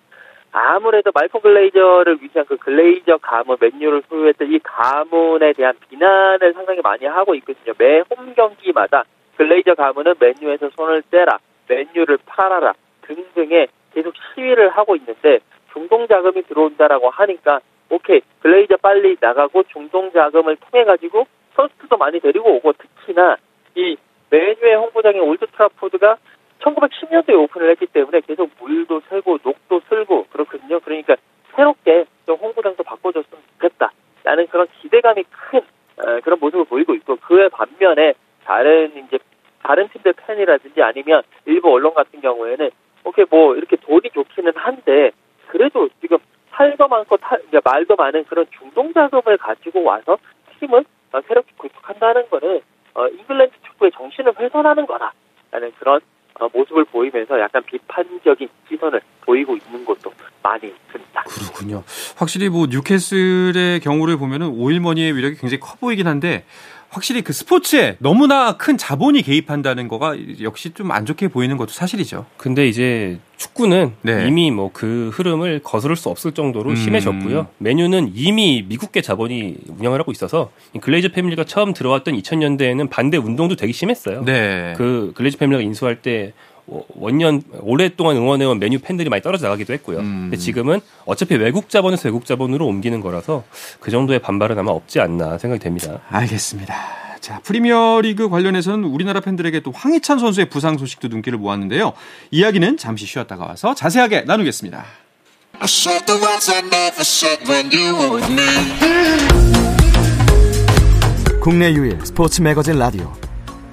아무래도 0.53 1.11
말코 1.13 1.41
글레이저를 1.41 2.19
위한 2.23 2.47
그 2.47 2.57
글레이저 2.57 3.19
가문, 3.19 3.59
메뉴를 3.61 4.03
소유했던 4.09 4.51
이 4.51 4.59
가문에 4.61 5.53
대한 5.53 5.75
비난을 5.91 6.55
상당히 6.55 6.81
많이 6.83 7.05
하고 7.05 7.35
있거든요. 7.35 7.75
매 7.77 8.03
홈 8.11 8.35
경기마다 8.35 9.05
글레이저 9.37 9.75
가문은 9.75 10.15
메뉴에서 10.19 10.71
손을 10.71 11.03
떼라, 11.11 11.39
메뉴를 11.69 12.19
팔아라 12.25 12.73
등등의 13.03 13.69
계속 13.93 14.15
시위를 14.35 14.71
하고 14.71 14.97
있는데 14.97 15.41
중동 15.75 16.09
자금이 16.09 16.45
들어온다라고 16.45 17.11
하니까 17.11 17.61
오케이 17.91 18.23
글레이저 18.41 18.79
빨리 18.79 19.17
나가고 19.21 19.65
중동 19.65 20.11
자금을 20.13 20.57
통해 20.57 20.85
가지고 20.85 21.27
선수도 21.55 21.99
많이 21.99 22.19
데리고 22.21 22.57
오고 22.57 22.73
특히나 22.73 23.37
이 23.77 23.97
맨유의 24.31 24.75
홈구장인 24.75 25.21
올드 25.21 25.47
트라포드가 25.53 26.17
1910년도에 26.61 27.39
오픈을 27.39 27.71
했기 27.71 27.87
때문에 27.87 28.21
계속 28.23 28.51
물도 28.59 29.03
새고 29.09 29.39
녹도 29.43 29.83
슬고 29.89 30.27
그렇거든요. 30.31 30.81
그러니까 30.81 31.17
새롭게 31.55 32.07
좀 32.27 32.37
홈구장도 32.37 32.83
바꿔줬으면 32.83 33.43
좋겠다. 33.53 33.93
라는 34.25 34.47
그런 34.49 34.67
기대감이 34.81 35.25
큰 35.31 35.61
어, 35.61 36.21
그런 36.25 36.39
모습을 36.41 36.65
보이고 36.65 36.95
있고 36.95 37.17
그에 37.17 37.49
반면에 37.49 38.15
다른 38.45 38.93
이제 38.97 39.19
다른 39.63 39.89
팀들 39.89 40.15
팬이라든지 40.15 40.83
아니면 40.83 41.23
일부 41.45 41.73
언론 41.73 41.95
같은 41.95 42.21
경우에는 42.21 42.71
오케이 43.05 43.25
뭐 43.31 43.55
이렇게 43.57 43.77
돈이 43.77 44.11
좋기는 44.13 44.53
한데 44.57 45.11
그래도 45.47 45.89
지금 46.01 46.19
탈도 46.51 46.89
많고 46.89 47.17
타, 47.19 47.37
말도 47.65 47.97
많은 47.97 48.25
그런 48.25 48.47
중동 48.59 48.93
자금을 48.93 49.37
가지고 49.37 49.85
와서 49.85 50.19
팀을 50.59 50.85
새롭게 51.29 51.53
구축한다는 51.57 52.29
거는 52.31 52.61
어, 52.95 53.07
잉글랜드 53.09 53.55
정신을 54.27 54.35
훼손하는 54.39 54.87
거다라는 54.87 55.73
그런 55.79 56.01
어, 56.39 56.49
모습을 56.53 56.85
보이면서 56.85 57.39
약간 57.41 57.63
비판적인 57.63 58.49
시선을 58.69 59.01
보이고 59.23 59.57
있는 59.57 59.85
것도 59.85 60.13
많이. 60.43 60.75
그렇군요. 61.27 61.83
확실히 62.17 62.49
뭐 62.49 62.67
뉴캐슬의 62.69 63.81
경우를 63.81 64.17
보면은 64.17 64.49
오일머니의 64.49 65.17
위력이 65.17 65.37
굉장히 65.37 65.61
커 65.61 65.75
보이긴 65.81 66.07
한데 66.07 66.45
확실히 66.89 67.21
그 67.23 67.33
스포츠에 67.33 67.97
너무나 67.99 68.57
큰 68.57 68.79
자본이 68.79 69.21
개입한다는 69.23 69.89
거가 69.89 70.15
역시 70.41 70.71
좀 70.71 70.91
안 70.93 71.05
좋게 71.05 71.29
보이는 71.29 71.57
것도 71.57 71.73
사실이죠. 71.73 72.25
근데 72.39 72.67
이제 72.69 73.19
축구는 73.37 73.95
네. 74.03 74.25
이미 74.27 74.51
뭐 74.51 74.71
그 74.73 75.11
흐름을 75.13 75.61
거스를 75.63 75.97
수 75.97 76.09
없을 76.09 76.33
정도로 76.33 76.71
음. 76.71 76.77
심해졌고요. 76.77 77.49
맨유는 77.59 78.13
이미 78.15 78.65
미국계 78.67 79.03
자본이 79.03 79.57
운영을 79.79 79.99
하고 79.99 80.13
있어서 80.13 80.51
글레이저 80.81 81.11
패밀리가 81.11 81.45
처음 81.45 81.75
들어왔던 81.75 82.15
2000년대에는 82.15 82.89
반대 82.89 83.17
운동도 83.19 83.57
되게 83.57 83.73
심했어요. 83.73 84.25
네. 84.25 84.75
그 84.79 85.13
글레이저 85.17 85.39
패밀리가 85.39 85.63
인수할 85.67 86.01
때 86.03 86.33
원년 86.67 87.43
오랫동안 87.61 88.17
응원해온 88.17 88.59
맨유 88.59 88.79
팬들이 88.79 89.09
많이 89.09 89.23
떨어져 89.23 89.47
나가기도 89.47 89.73
했고요. 89.75 89.99
음. 89.99 90.29
근데 90.31 90.37
지금은 90.37 90.81
어차피 91.05 91.37
외국 91.37 91.69
자본에서 91.69 92.09
외국 92.09 92.25
자본으로 92.27 92.67
옮기는 92.67 93.01
거라서 93.01 93.45
그 93.81 93.91
정도의 93.91 94.21
반발은 94.21 94.59
아마 94.59 94.73
없지 94.73 95.01
않나 95.01 95.39
생각이 95.39 95.63
됩니다. 95.63 96.01
알겠습니다. 96.09 96.75
자, 97.21 97.41
프리미어 97.43 98.01
리그 98.03 98.29
관련해서는 98.29 98.85
우리나라 98.85 99.21
팬들에게 99.21 99.61
또 99.61 99.73
황희찬 99.73 100.19
선수의 100.19 100.49
부상 100.49 100.79
소식도 100.79 101.09
눈길을 101.09 101.39
모았는데요. 101.39 101.93
이야기는 102.31 102.77
잠시 102.77 103.07
쉬었다가 103.07 103.47
와서 103.47 103.75
자세하게 103.75 104.23
나누겠습니다. 104.23 104.85
국내 111.41 111.73
유일 111.73 111.99
스포츠 112.05 112.43
매거진 112.43 112.79
라디오 112.79 113.13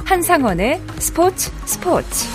한상원의 0.06 0.80
스포츠 1.00 1.52
스포츠 1.66 2.28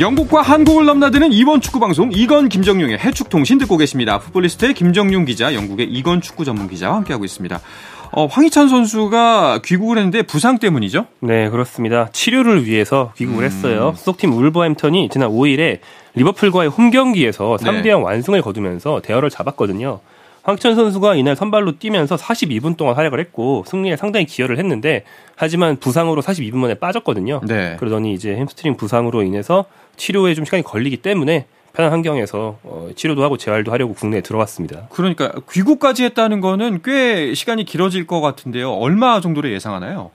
영국과 0.00 0.40
한국을 0.40 0.86
넘나드는 0.86 1.30
이번 1.30 1.60
축구 1.60 1.78
방송 1.78 2.10
이건 2.10 2.48
김정용의 2.48 2.98
해축 2.98 3.28
통신 3.28 3.58
듣고 3.58 3.76
계십니다. 3.76 4.18
풋볼리스트의 4.18 4.72
김정용 4.72 5.26
기자, 5.26 5.54
영국의 5.54 5.88
이건 5.90 6.22
축구 6.22 6.46
전문 6.46 6.68
기자와 6.68 6.96
함께하고 6.96 7.26
있습니다. 7.26 7.60
어, 8.12 8.26
황희찬 8.26 8.68
선수가 8.68 9.60
귀국을 9.62 9.98
했는데 9.98 10.22
부상 10.22 10.58
때문이죠? 10.58 11.06
네, 11.20 11.50
그렇습니다. 11.50 12.08
치료를 12.12 12.64
위해서 12.64 13.12
귀국을 13.18 13.42
음. 13.42 13.46
했어요. 13.46 13.92
소속팀 13.96 14.32
울버햄턴이 14.32 15.10
지난 15.12 15.28
5일에 15.30 15.80
리버풀과의 16.14 16.70
홈 16.70 16.90
경기에서 16.90 17.58
3대 17.60 17.88
0 17.88 18.02
완승을 18.02 18.40
거두면서 18.40 19.02
대열을 19.02 19.28
잡았거든요. 19.28 20.00
황희찬 20.42 20.74
선수가 20.74 21.16
이날 21.16 21.36
선발로 21.36 21.78
뛰면서 21.78 22.16
42분 22.16 22.76
동안 22.76 22.94
활약을 22.96 23.20
했고 23.20 23.64
승리에 23.66 23.96
상당히 23.96 24.26
기여를 24.26 24.58
했는데 24.58 25.04
하지만 25.36 25.76
부상으로 25.76 26.22
42분 26.22 26.56
만에 26.56 26.74
빠졌거든요. 26.74 27.40
네. 27.46 27.76
그러더니 27.78 28.14
이제 28.14 28.34
햄스트링 28.34 28.76
부상으로 28.76 29.22
인해서 29.22 29.66
치료에 29.96 30.34
좀 30.34 30.44
시간이 30.44 30.62
걸리기 30.62 30.98
때문에 30.98 31.46
편한 31.72 31.92
환경에서 31.92 32.58
어, 32.62 32.88
치료도 32.96 33.22
하고 33.22 33.36
재활도 33.36 33.70
하려고 33.70 33.94
국내에 33.94 34.22
들어왔습니다. 34.22 34.88
그러니까 34.90 35.32
귀국까지 35.50 36.04
했다는 36.04 36.40
거는 36.40 36.80
꽤 36.84 37.32
시간이 37.34 37.64
길어질 37.64 38.06
것 38.06 38.20
같은데요. 38.20 38.72
얼마 38.72 39.20
정도로 39.20 39.50
예상하나요? 39.50 40.10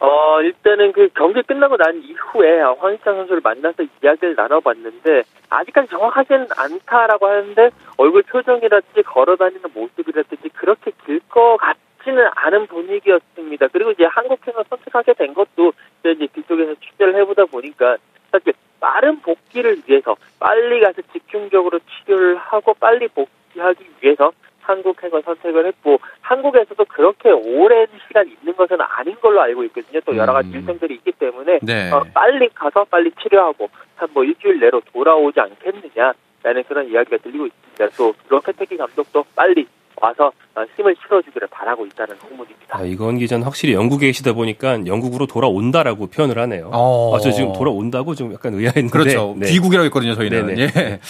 어, 0.00 0.40
일단은 0.42 0.92
그 0.92 1.08
경기 1.14 1.42
끝나고 1.42 1.76
난 1.76 1.96
이후에 2.02 2.60
황희찬 2.60 3.16
선수를 3.16 3.40
만나서 3.42 3.82
이야기를 4.02 4.36
나눠봤는데 4.36 5.24
아직까지 5.50 5.88
정확하지는 5.88 6.46
않다라고 6.56 7.26
하는데 7.26 7.70
얼굴 7.96 8.22
표정이라든지 8.22 9.02
걸어다니는 9.02 9.62
모습이라든지 9.74 10.48
그렇게 10.50 10.92
길 11.04 11.18
것 11.28 11.56
같지는 11.58 12.28
않은 12.34 12.68
분위기였습니다. 12.68 13.66
그리고 13.72 13.90
이제 13.90 14.04
한국행을 14.04 14.64
선택하게 14.70 15.14
된 15.14 15.34
것도 15.34 15.72
이제 16.06 16.26
뒤쪽에서 16.32 16.74
취재를 16.76 17.16
해보다 17.16 17.44
보니까 17.46 17.96
사실 18.30 18.52
빠른 18.80 19.20
복귀를 19.20 19.82
위해서 19.86 20.16
빨리 20.38 20.80
가서 20.80 21.02
집중적으로 21.12 21.80
치료를 21.80 22.36
하고 22.36 22.72
빨리 22.74 23.08
복귀하기 23.08 23.84
위해서 24.00 24.30
한국 24.68 25.02
행을 25.02 25.22
선택을 25.22 25.66
했고 25.66 25.98
한국에서도 26.20 26.84
그렇게 26.84 27.30
오랜 27.30 27.86
시간 28.06 28.28
있는 28.28 28.54
것은 28.54 28.76
아닌 28.80 29.16
걸로 29.20 29.40
알고 29.40 29.64
있거든요. 29.64 30.00
또 30.04 30.14
여러 30.16 30.32
가지 30.34 30.50
음. 30.50 30.54
일정들이 30.56 30.94
있기 30.96 31.12
때문에 31.12 31.60
네. 31.62 31.90
어, 31.90 32.04
빨리 32.12 32.48
가서 32.50 32.84
빨리 32.84 33.10
치료하고 33.22 33.68
한 33.96 34.08
뭐 34.12 34.22
일주일 34.24 34.60
내로 34.60 34.80
돌아오지 34.92 35.40
않겠느냐라는 35.40 36.64
그런 36.68 36.88
이야기가 36.88 37.16
들리고 37.18 37.46
있습니다. 37.46 37.88
또 37.96 38.14
로페테기 38.28 38.76
감독도 38.76 39.24
빨리 39.34 39.66
와서 40.00 40.32
어, 40.54 40.62
힘을 40.76 40.96
실어주기를 41.02 41.48
바라고 41.48 41.86
있다는 41.86 42.16
홍문입니다. 42.16 42.78
아, 42.78 42.82
이건 42.82 43.18
기자는 43.18 43.44
확실히 43.44 43.74
영국에 43.74 44.06
계시다 44.06 44.32
보니까 44.32 44.86
영국으로 44.86 45.26
돌아온다라고 45.26 46.08
표현을 46.08 46.38
하네요. 46.38 46.70
어... 46.72 47.14
아, 47.14 47.20
저 47.20 47.30
지금 47.30 47.52
돌아온다고 47.52 48.14
좀 48.14 48.32
약간 48.32 48.54
의아했는데. 48.54 48.90
그렇죠. 48.90 49.34
네. 49.38 49.50
귀국이라고 49.50 49.84
했거든요, 49.86 50.14
저희는. 50.14 50.46
네네. 50.46 50.62
예. 50.62 51.00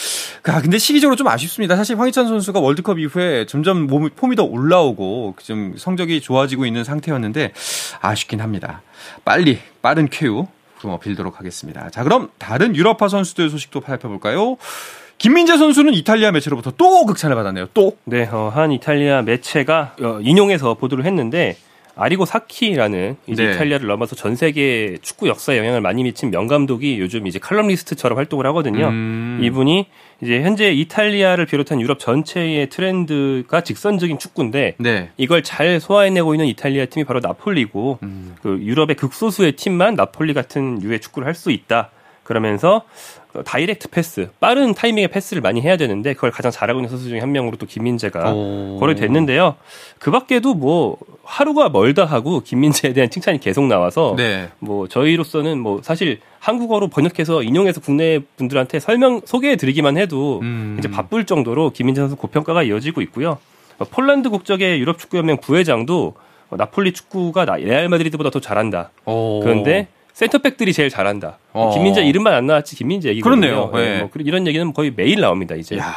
아, 0.44 0.60
근데 0.60 0.78
시기적으로 0.78 1.16
좀 1.16 1.28
아쉽습니다. 1.28 1.76
사실 1.76 1.98
황희찬 1.98 2.26
선수가 2.26 2.60
월드컵 2.60 2.98
이후에 2.98 3.46
점점 3.46 3.86
몸, 3.86 4.08
폼이 4.10 4.36
더 4.36 4.44
올라오고 4.44 5.36
좀 5.38 5.74
성적이 5.76 6.20
좋아지고 6.20 6.66
있는 6.66 6.84
상태였는데 6.84 7.52
아쉽긴 8.00 8.40
합니다. 8.40 8.82
빨리 9.24 9.58
빠른 9.82 10.08
쾌유 10.08 10.46
빌도록 11.00 11.40
하겠습니다. 11.40 11.90
자, 11.90 12.04
그럼 12.04 12.30
다른 12.38 12.76
유럽파 12.76 13.08
선수들 13.08 13.50
소식도 13.50 13.80
살펴볼까요? 13.80 14.56
김민재 15.18 15.56
선수는 15.56 15.94
이탈리아 15.94 16.30
매체로부터 16.30 16.72
또 16.76 17.04
극찬을 17.04 17.34
받았네요. 17.34 17.68
또. 17.74 17.96
네, 18.04 18.28
어, 18.30 18.50
한 18.54 18.70
이탈리아 18.72 19.22
매체가 19.22 19.96
어, 20.00 20.18
인용해서 20.22 20.74
보도를 20.74 21.04
했는데 21.04 21.56
아리고 21.96 22.24
사키라는 22.24 23.16
이제 23.26 23.44
네. 23.44 23.52
이탈리아를 23.52 23.88
넘어서 23.88 24.14
전 24.14 24.36
세계 24.36 24.96
축구 25.02 25.26
역사에 25.26 25.58
영향을 25.58 25.80
많이 25.80 26.04
미친 26.04 26.30
명감독이 26.30 27.00
요즘 27.00 27.26
이제 27.26 27.40
칼럼리스트처럼 27.40 28.16
활동을 28.16 28.46
하거든요. 28.46 28.86
음. 28.86 29.40
이분이 29.42 29.86
이제 30.22 30.40
현재 30.42 30.70
이탈리아를 30.72 31.46
비롯한 31.46 31.80
유럽 31.80 31.98
전체의 31.98 32.68
트렌드가 32.68 33.62
직선적인 33.62 34.20
축구인데 34.20 34.76
네. 34.78 35.10
이걸 35.16 35.42
잘 35.42 35.80
소화해내고 35.80 36.34
있는 36.34 36.46
이탈리아 36.46 36.84
팀이 36.84 37.02
바로 37.04 37.18
나폴리고 37.18 37.98
음. 38.04 38.36
그 38.40 38.60
유럽의 38.62 38.94
극소수의 38.94 39.52
팀만 39.56 39.96
나폴리 39.96 40.34
같은 40.34 40.80
유의 40.80 41.00
축구를 41.00 41.26
할 41.26 41.34
수 41.34 41.50
있다. 41.50 41.90
그러면서 42.28 42.82
다이렉트 43.42 43.88
패스, 43.88 44.28
빠른 44.38 44.74
타이밍의 44.74 45.08
패스를 45.08 45.40
많이 45.40 45.62
해야 45.62 45.78
되는데 45.78 46.12
그걸 46.12 46.30
가장 46.30 46.52
잘하고 46.52 46.78
있는 46.80 46.90
선수 46.90 47.08
중에 47.08 47.20
한 47.20 47.32
명으로 47.32 47.56
또 47.56 47.64
김민재가 47.64 48.22
거론됐는데요. 48.78 49.56
그 49.98 50.10
밖에도 50.10 50.52
뭐 50.52 50.98
하루가 51.24 51.70
멀다 51.70 52.04
하고 52.04 52.40
김민재에 52.40 52.92
대한 52.92 53.08
칭찬이 53.08 53.40
계속 53.40 53.66
나와서 53.66 54.14
네. 54.18 54.50
뭐 54.58 54.88
저희로서는 54.88 55.58
뭐 55.58 55.80
사실 55.82 56.20
한국어로 56.38 56.88
번역해서 56.88 57.42
인용해서 57.42 57.80
국내 57.80 58.18
분들한테 58.36 58.78
설명 58.78 59.22
소개해 59.24 59.56
드리기만 59.56 59.96
해도 59.96 60.40
음. 60.42 60.76
이제 60.78 60.90
바쁠 60.90 61.24
정도로 61.24 61.70
김민재 61.70 62.02
선수 62.02 62.16
고평가가 62.16 62.62
이어지고 62.62 63.00
있고요. 63.02 63.38
폴란드 63.90 64.28
국적의 64.28 64.80
유럽 64.80 64.98
축구 64.98 65.16
연맹 65.16 65.38
부회장도 65.38 66.14
나폴리 66.50 66.92
축구가 66.92 67.46
레알 67.46 67.88
마드리드보다 67.88 68.28
더 68.28 68.38
잘한다. 68.38 68.90
오. 69.06 69.40
그런데 69.40 69.88
센터백들이 70.18 70.72
제일 70.72 70.88
잘한다. 70.88 71.38
어. 71.52 71.70
김민재 71.72 72.02
이름만 72.02 72.34
안 72.34 72.46
나왔지 72.46 72.74
김민재 72.74 73.10
얘기거든요. 73.10 73.70
그렇네요. 73.70 73.70
네. 73.72 73.98
네. 73.98 74.00
뭐 74.00 74.10
이런 74.16 74.48
얘기는 74.48 74.72
거의 74.72 74.92
매일 74.94 75.20
나옵니다. 75.20 75.54
이제. 75.54 75.78
야, 75.78 75.94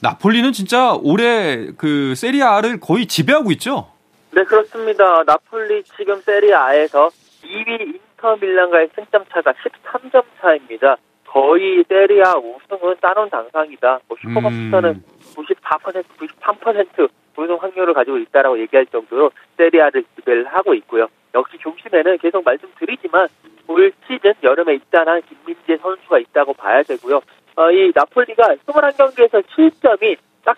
나폴리는 0.00 0.52
진짜 0.52 0.92
올해 1.02 1.66
그 1.76 2.14
세리아를 2.14 2.78
거의 2.78 3.06
지배하고 3.06 3.50
있죠. 3.52 3.88
네 4.30 4.44
그렇습니다. 4.44 5.24
나폴리 5.26 5.82
지금 5.96 6.20
세리아에서 6.20 7.10
2위 7.42 7.80
인터 7.80 8.36
밀란과의 8.40 8.90
승점 8.94 9.24
차가 9.32 9.52
13점 9.52 10.22
차입니다. 10.40 10.96
거의 11.26 11.84
세리아 11.88 12.34
우승은 12.36 12.94
따놓은 13.00 13.28
당상이다. 13.28 14.00
뭐 14.06 14.16
슈퍼컵부터는 14.20 14.90
음. 14.90 15.04
94% 15.34 16.04
93% 16.16 17.08
우승 17.36 17.56
확률을 17.60 17.92
가지고 17.92 18.18
있다라고 18.18 18.60
얘기할 18.60 18.86
정도로 18.86 19.32
세리아를 19.56 20.04
지배를 20.14 20.46
하고 20.46 20.74
있고요. 20.74 21.08
역시 21.34 21.56
중심에는 21.62 22.18
계속 22.18 22.44
말씀드리지만 22.44 23.28
올 23.68 23.92
시즌 24.06 24.32
여름에 24.42 24.74
입단한 24.74 25.22
김민재 25.22 25.78
선수가 25.82 26.18
있다고 26.18 26.52
봐야 26.54 26.82
되고요. 26.82 27.20
어, 27.56 27.70
이 27.70 27.92
나폴리가 27.94 28.56
21경기에서 28.66 29.42
7점이 29.46 30.16
딱 30.44 30.56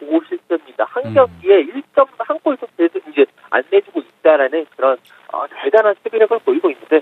15실점입니다. 0.00 0.86
한 0.86 1.04
음. 1.06 1.14
경기에 1.14 1.64
1점 1.66 2.06
한 2.18 2.38
골도 2.40 2.66
계속 2.76 3.02
이제 3.10 3.26
안 3.50 3.62
내주고 3.70 4.00
있다라는 4.00 4.66
그런 4.76 4.96
어, 5.32 5.44
대단한 5.62 5.94
수비력을 6.02 6.38
보이고 6.40 6.70
있는데 6.70 7.00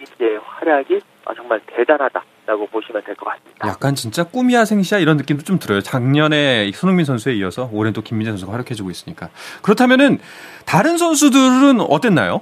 이제 0.00 0.38
활약이 0.42 1.00
어, 1.26 1.34
정말 1.34 1.60
대단하다라고 1.66 2.66
보시면 2.68 3.02
될 3.04 3.14
것 3.16 3.26
같습니다. 3.26 3.68
약간 3.68 3.94
진짜 3.94 4.24
꿈이야 4.24 4.64
생시야 4.64 4.98
이런 4.98 5.16
느낌도 5.16 5.44
좀 5.44 5.58
들어요. 5.58 5.80
작년에 5.80 6.70
손흥민 6.72 7.04
선수에 7.04 7.34
이어서 7.34 7.68
올해 7.72 7.92
또 7.92 8.00
김민재 8.02 8.30
선수가 8.32 8.52
활약해주고 8.52 8.90
있으니까. 8.90 9.28
그렇다면은 9.62 10.18
다른 10.66 10.96
선수들은 10.98 11.80
어땠나요? 11.80 12.40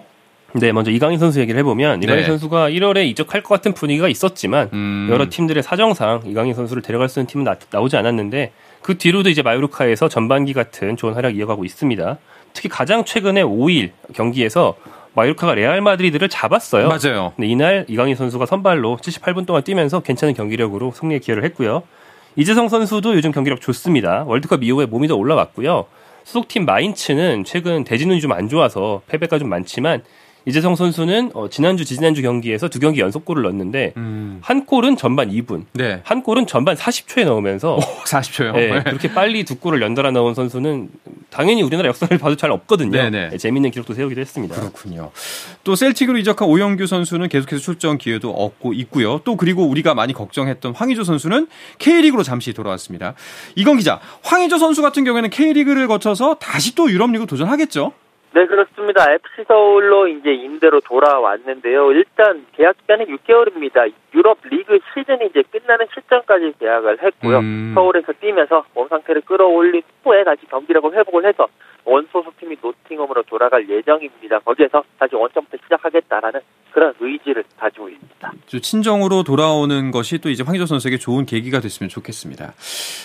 네, 0.55 0.73
먼저 0.73 0.91
이강인 0.91 1.19
선수 1.19 1.41
얘기를 1.41 1.59
해보면 1.61 2.03
이강인 2.03 2.23
네. 2.23 2.27
선수가 2.27 2.71
1월에 2.71 3.07
이적할 3.07 3.43
것 3.43 3.55
같은 3.55 3.73
분위기가 3.73 4.09
있었지만 4.09 4.69
음. 4.73 5.09
여러 5.11 5.29
팀들의 5.31 5.63
사정상 5.63 6.23
이강인 6.27 6.55
선수를 6.55 6.83
데려갈 6.83 7.09
수 7.09 7.19
있는 7.21 7.27
팀은 7.27 7.45
나, 7.45 7.57
나오지 7.71 7.97
않았는데 7.97 8.53
그 8.83 8.99
뒤로도 8.99 9.31
이제 9.31 9.43
마요르카에서 9.43 10.09
전반기 10.09 10.53
같은 10.53 10.97
좋은 10.97 11.15
활약 11.15 11.37
이어가고 11.37 11.65
있습니다. 11.65 12.19
특히 12.53 12.69
가장 12.69 13.05
최근에 13.05 13.43
5일 13.43 13.91
경기에서 14.13 14.77
마요르카가 15.15 15.55
레알 15.55 15.81
마드리드를 15.81 16.29
잡았어요. 16.29 16.89
맞아요. 16.89 17.33
근데 17.37 17.49
이날 17.49 17.85
이강인 17.89 18.15
선수가 18.17 18.47
선발로 18.47 18.99
78분 19.01 19.47
동안 19.47 19.63
뛰면서 19.63 20.01
괜찮은 20.01 20.35
경기력으로 20.35 20.93
승리에 20.93 21.19
기여를 21.19 21.45
했고요. 21.45 21.83
이재성 22.37 22.69
선수도 22.69 23.15
요즘 23.15 23.31
경기력 23.31 23.61
좋습니다. 23.61 24.25
월드컵 24.27 24.63
이후에 24.63 24.87
몸이 24.87 25.09
더 25.09 25.17
올라갔고요. 25.17 25.87
소속팀 26.25 26.65
마인츠는 26.65 27.45
최근 27.45 27.85
대진운이 27.85 28.21
좀 28.21 28.33
안 28.33 28.49
좋아서 28.49 29.03
패배가 29.09 29.39
좀 29.39 29.49
많지만 29.49 30.03
이재성 30.47 30.75
선수는 30.77 31.31
어, 31.35 31.49
지난주 31.49 31.85
지난주 31.85 32.23
경기에서 32.23 32.69
두 32.69 32.81
경기 32.81 33.01
연속골을 33.01 33.43
넣었는데 33.43 33.95
음. 33.97 34.39
한 34.43 34.67
골은 34.67 34.97
전반 34.97 35.31
2분, 35.31 35.65
네. 35.73 36.01
한 36.05 36.23
골은 36.23 36.47
전반 36.47 36.77
40초에 36.77 37.25
넣으면서 37.25 37.77
오, 37.77 37.81
40초요. 37.81 38.53
네, 38.53 38.71
네. 38.71 38.83
그렇게 38.83 39.13
빨리 39.13 39.45
두 39.45 39.57
골을 39.57 39.81
연달아 39.83 40.11
넣은 40.11 40.35
선수는 40.35 40.89
당연히 41.31 41.63
우리나라 41.63 41.89
역사를 41.89 42.17
봐도 42.19 42.37
잘 42.37 42.51
없거든요. 42.51 43.11
네, 43.11 43.11
네. 43.11 43.37
재밌는 43.37 43.71
기록도 43.71 43.95
세우기도 43.95 44.21
했습니다. 44.21 44.55
그렇군요. 44.55 45.11
또 45.65 45.75
셀틱으로 45.75 46.19
이적한 46.19 46.49
오영규 46.49 46.87
선수는 46.87 47.29
계속해서 47.29 47.63
출전 47.63 47.99
기회도 47.99 48.31
얻고 48.31 48.73
있고요. 48.75 49.21
또 49.25 49.37
그리고 49.37 49.65
우리가 49.65 49.95
많이 49.95 50.13
걱정했던 50.13 50.75
황의조 50.75 51.05
선수는 51.05 51.47
K리그로 51.79 52.23
잠시 52.23 52.53
돌아왔습니다. 52.53 53.15
이건 53.55 53.79
기자, 53.79 54.01
황의조 54.23 54.59
선수 54.59 54.83
같은 54.83 55.05
경우에는 55.05 55.31
K리그를 55.31 55.87
거쳐서 55.87 56.35
다시 56.35 56.75
또 56.75 56.91
유럽리그 56.91 57.27
도전하겠죠? 57.27 57.93
네, 58.35 58.47
그렇습니다. 58.47 59.13
FC 59.13 59.45
서울로 59.47 60.09
이제 60.09 60.33
임대로 60.33 60.81
돌아왔는데요. 60.81 61.93
일단 61.93 62.47
계약 62.53 62.79
기간은 62.79 63.07
6개월입니다. 63.07 63.93
유럽 64.15 64.39
리그 64.45 64.79
시즌이 64.95 65.27
이제 65.27 65.43
끝나는 65.51 65.87
시점까지 65.95 66.55
계약을 66.59 67.03
했고요. 67.03 67.39
음. 67.39 67.73
서울에서 67.75 68.13
뛰면서 68.21 68.65
몸 68.75 68.89
상태를 68.89 69.23
끌어올린 69.23 69.83
후에 70.05 70.25
다시 70.25 70.47
경기력을 70.47 70.93
회복을 70.95 71.27
해서 71.27 71.47
원소속 71.85 72.39
팀이 72.39 72.57
노팅엄으로 72.63 73.23
돌아갈 73.25 73.69
예정입니다. 73.69 74.39
거기에서 74.41 74.83
다시 74.99 75.15
원점부터 75.15 75.59
시작하겠다라는 75.65 76.41
그런 76.73 76.95
의지를 77.01 77.45
가지고 77.59 77.89
있습니다. 77.91 78.33
친정으로 78.47 79.25
돌아오는 79.25 79.91
것이 79.91 80.19
또 80.19 80.31
이제 80.31 80.43
황희조 80.43 80.67
선수에게 80.67 80.97
좋은 80.97 81.27
계기가 81.27 81.61
됐으면 81.61 81.91
좋겠습니다. 81.91 82.55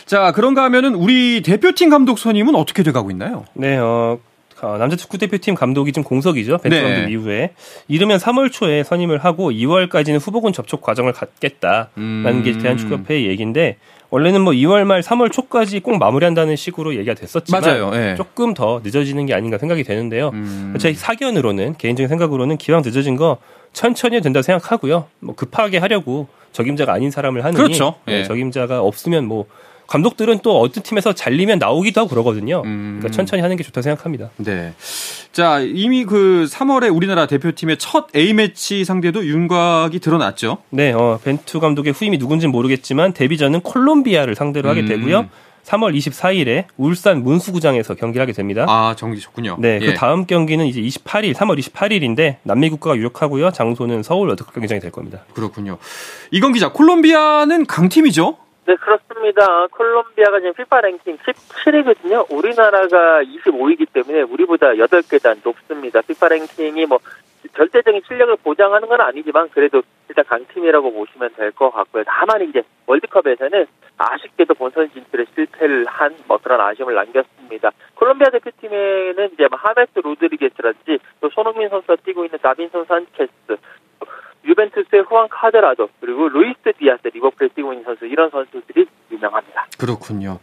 자, 0.06 0.32
그런가 0.32 0.63
하면은 0.66 0.96
우리 0.96 1.42
대표팀 1.42 1.90
감독 1.90 2.20
선임은 2.20 2.56
어떻게 2.56 2.84
돼가고 2.84 3.12
있나요? 3.12 3.46
네, 3.56 3.78
어, 3.78 3.88
어, 4.08 4.20
남자 4.62 4.96
축구 4.96 5.17
대표팀 5.17 5.56
감독이 5.56 5.91
지금 5.91 6.04
공석이죠. 6.04 6.58
벤투 6.58 6.76
네. 6.76 7.08
이후에 7.10 7.52
이르면 7.88 8.17
3월 8.17 8.52
초에 8.52 8.84
선임을 8.84 9.20
하고 9.20 9.52
2월까지는 9.52 10.20
후보군 10.20 10.54
접촉 10.54 10.82
과정을 10.82 11.13
갖겠다라는 11.13 11.89
음. 11.98 12.41
게 12.43 12.58
대한축구협회의 12.58 13.28
얘기인데 13.28 13.78
원래는 14.10 14.41
뭐 14.41 14.54
2월 14.54 14.86
말 14.86 15.02
3월 15.02 15.32
초까지 15.32 15.82
꼭 15.82 15.98
마무리한다는 15.98 16.56
식으로 16.56 16.96
얘기가 16.96 17.13
됐었지만 17.13 17.62
맞아요. 17.62 17.89
네. 17.91 18.15
조금 18.15 18.54
더 18.54 18.82
늦어지는 18.84 19.26
게 19.26 19.34
아닌가 19.34 19.58
생각이 19.58 19.84
되는데요. 19.84 20.30
음. 20.34 20.74
제 20.80 20.93
사견으로는 20.93 21.76
개인적인 21.78 22.08
생각으로는 22.08 22.58
기왕 22.58 22.82
늦어진 22.84 23.15
거 23.15 23.38
천천히 23.74 24.22
된다 24.22 24.41
생각하고요. 24.41 25.08
뭐 25.20 25.36
급하게 25.36 25.78
하려고 25.78 26.28
적임자가 26.54 26.93
아닌 26.93 27.12
사람을 27.12 27.43
하느니 27.43 27.58
그렇죠. 27.58 27.96
네. 28.06 28.24
적임자가 28.24 28.82
없으면 28.82 29.26
뭐 29.26 29.46
감독들은 29.88 30.39
또 30.43 30.60
어떤 30.60 30.84
팀에서 30.84 31.13
잘리면 31.13 31.60
나오기도 31.60 32.02
하고 32.02 32.10
그러거든요. 32.10 32.62
음. 32.65 32.97
그러니까 33.00 33.15
천천히 33.15 33.41
하는 33.41 33.56
게 33.56 33.63
좋다 33.63 33.82
생각합니다. 33.82 34.30
네. 34.38 34.73
자, 35.32 35.60
이미 35.60 36.04
그 36.04 36.45
3월에 36.50 36.93
우리나라 36.93 37.26
대표팀의 37.26 37.78
첫 37.78 38.08
A매치 38.15 38.84
상대도 38.86 39.26
윤곽이 39.26 40.00
드러났죠. 40.00 40.58
네, 40.69 40.91
어, 40.91 41.19
벤투 41.23 41.60
감독의 41.60 41.93
후임이 41.93 42.17
누군지는 42.17 42.52
모르겠지만 42.52 43.13
데뷔전은 43.13 43.62
콜롬비아를 43.62 44.36
상대로 44.36 44.69
하게 44.69 44.82
음. 44.82 44.88
되고요. 44.88 45.30
3월 45.67 45.95
24일에 45.95 46.65
울산 46.78 47.23
문수구장에서 47.23 47.95
경기를 47.95 48.21
하게 48.21 48.32
됩니다. 48.32 48.65
아, 48.69 48.95
정기 48.97 49.19
좋군요. 49.19 49.58
네, 49.60 49.80
그 49.80 49.86
예. 49.86 49.89
그 49.89 49.93
다음 49.95 50.26
경기는 50.26 50.65
이제 50.65 50.82
28일, 50.82 51.34
3월 51.34 51.60
28일인데 51.60 52.38
남미 52.43 52.69
국가가 52.69 52.95
유력하고요. 52.95 53.52
장소는 53.52 54.02
서울 54.04 54.30
월드컵 54.30 54.54
경기장이 54.54 54.80
될 54.80 54.91
겁니다. 54.91 55.26
그렇군요. 55.34 55.78
이건 56.32 56.54
기자, 56.54 56.71
콜롬비아는 56.71 57.65
강팀이죠? 57.65 58.38
네, 58.67 58.75
그렇습니다. 58.75 59.67
콜롬비아가 59.67 60.39
지금 60.39 60.53
피파 60.53 60.82
랭킹 60.82 61.17
17위거든요. 61.19 62.30
우리나라가 62.30 63.23
25위이기 63.23 63.88
때문에 63.93 64.23
우리보다 64.23 64.71
8계단 64.73 65.39
높습니다. 65.41 66.01
피파 66.01 66.27
랭킹이 66.27 66.86
뭐 66.86 66.99
절대적인 67.56 68.01
실력을 68.06 68.36
보장하는 68.43 68.89
건 68.89 68.99
아니지만 68.99 69.47
그래도 69.51 69.82
일단 70.10 70.25
강팀이라고 70.25 70.91
보시면 70.91 71.30
될 71.38 71.51
것 71.53 71.69
같고요. 71.71 72.03
다만 72.06 72.41
이제 72.41 72.62
월드컵에서는 72.88 73.65
아쉽게도 73.97 74.53
본선 74.56 74.91
진출에 74.91 75.25
실패를 75.34 75.86
한 75.88 76.13
뭐 76.27 76.38
그런 76.38 76.60
아쉬움을 76.60 76.93
남겼습니다. 76.93 77.71
콜롬비아 77.95 78.30
대표팀에는 78.32 79.30
이제 79.34 79.47
뭐 79.49 79.58
하메스 79.60 79.91
로드리게스라든지 80.03 80.99
또 81.21 81.30
손흥민 81.30 81.69
선수가 81.69 81.95
뛰고 82.03 82.25
있는 82.25 82.38
다빈손 82.41 82.84
산체스 82.86 83.32
유벤투스의 84.48 85.04
후안 85.10 85.28
카드라도 85.30 85.90
그리고 86.00 86.30
루이스 86.30 86.58
디아스 86.80 87.08
리버풀에 87.14 87.50
뛰고 87.56 87.74
있는 87.74 87.84
선수 87.86 88.06
이런 88.06 88.30
선수들이 88.30 88.86
유명합니다. 89.12 89.68
그렇군요. 89.78 90.40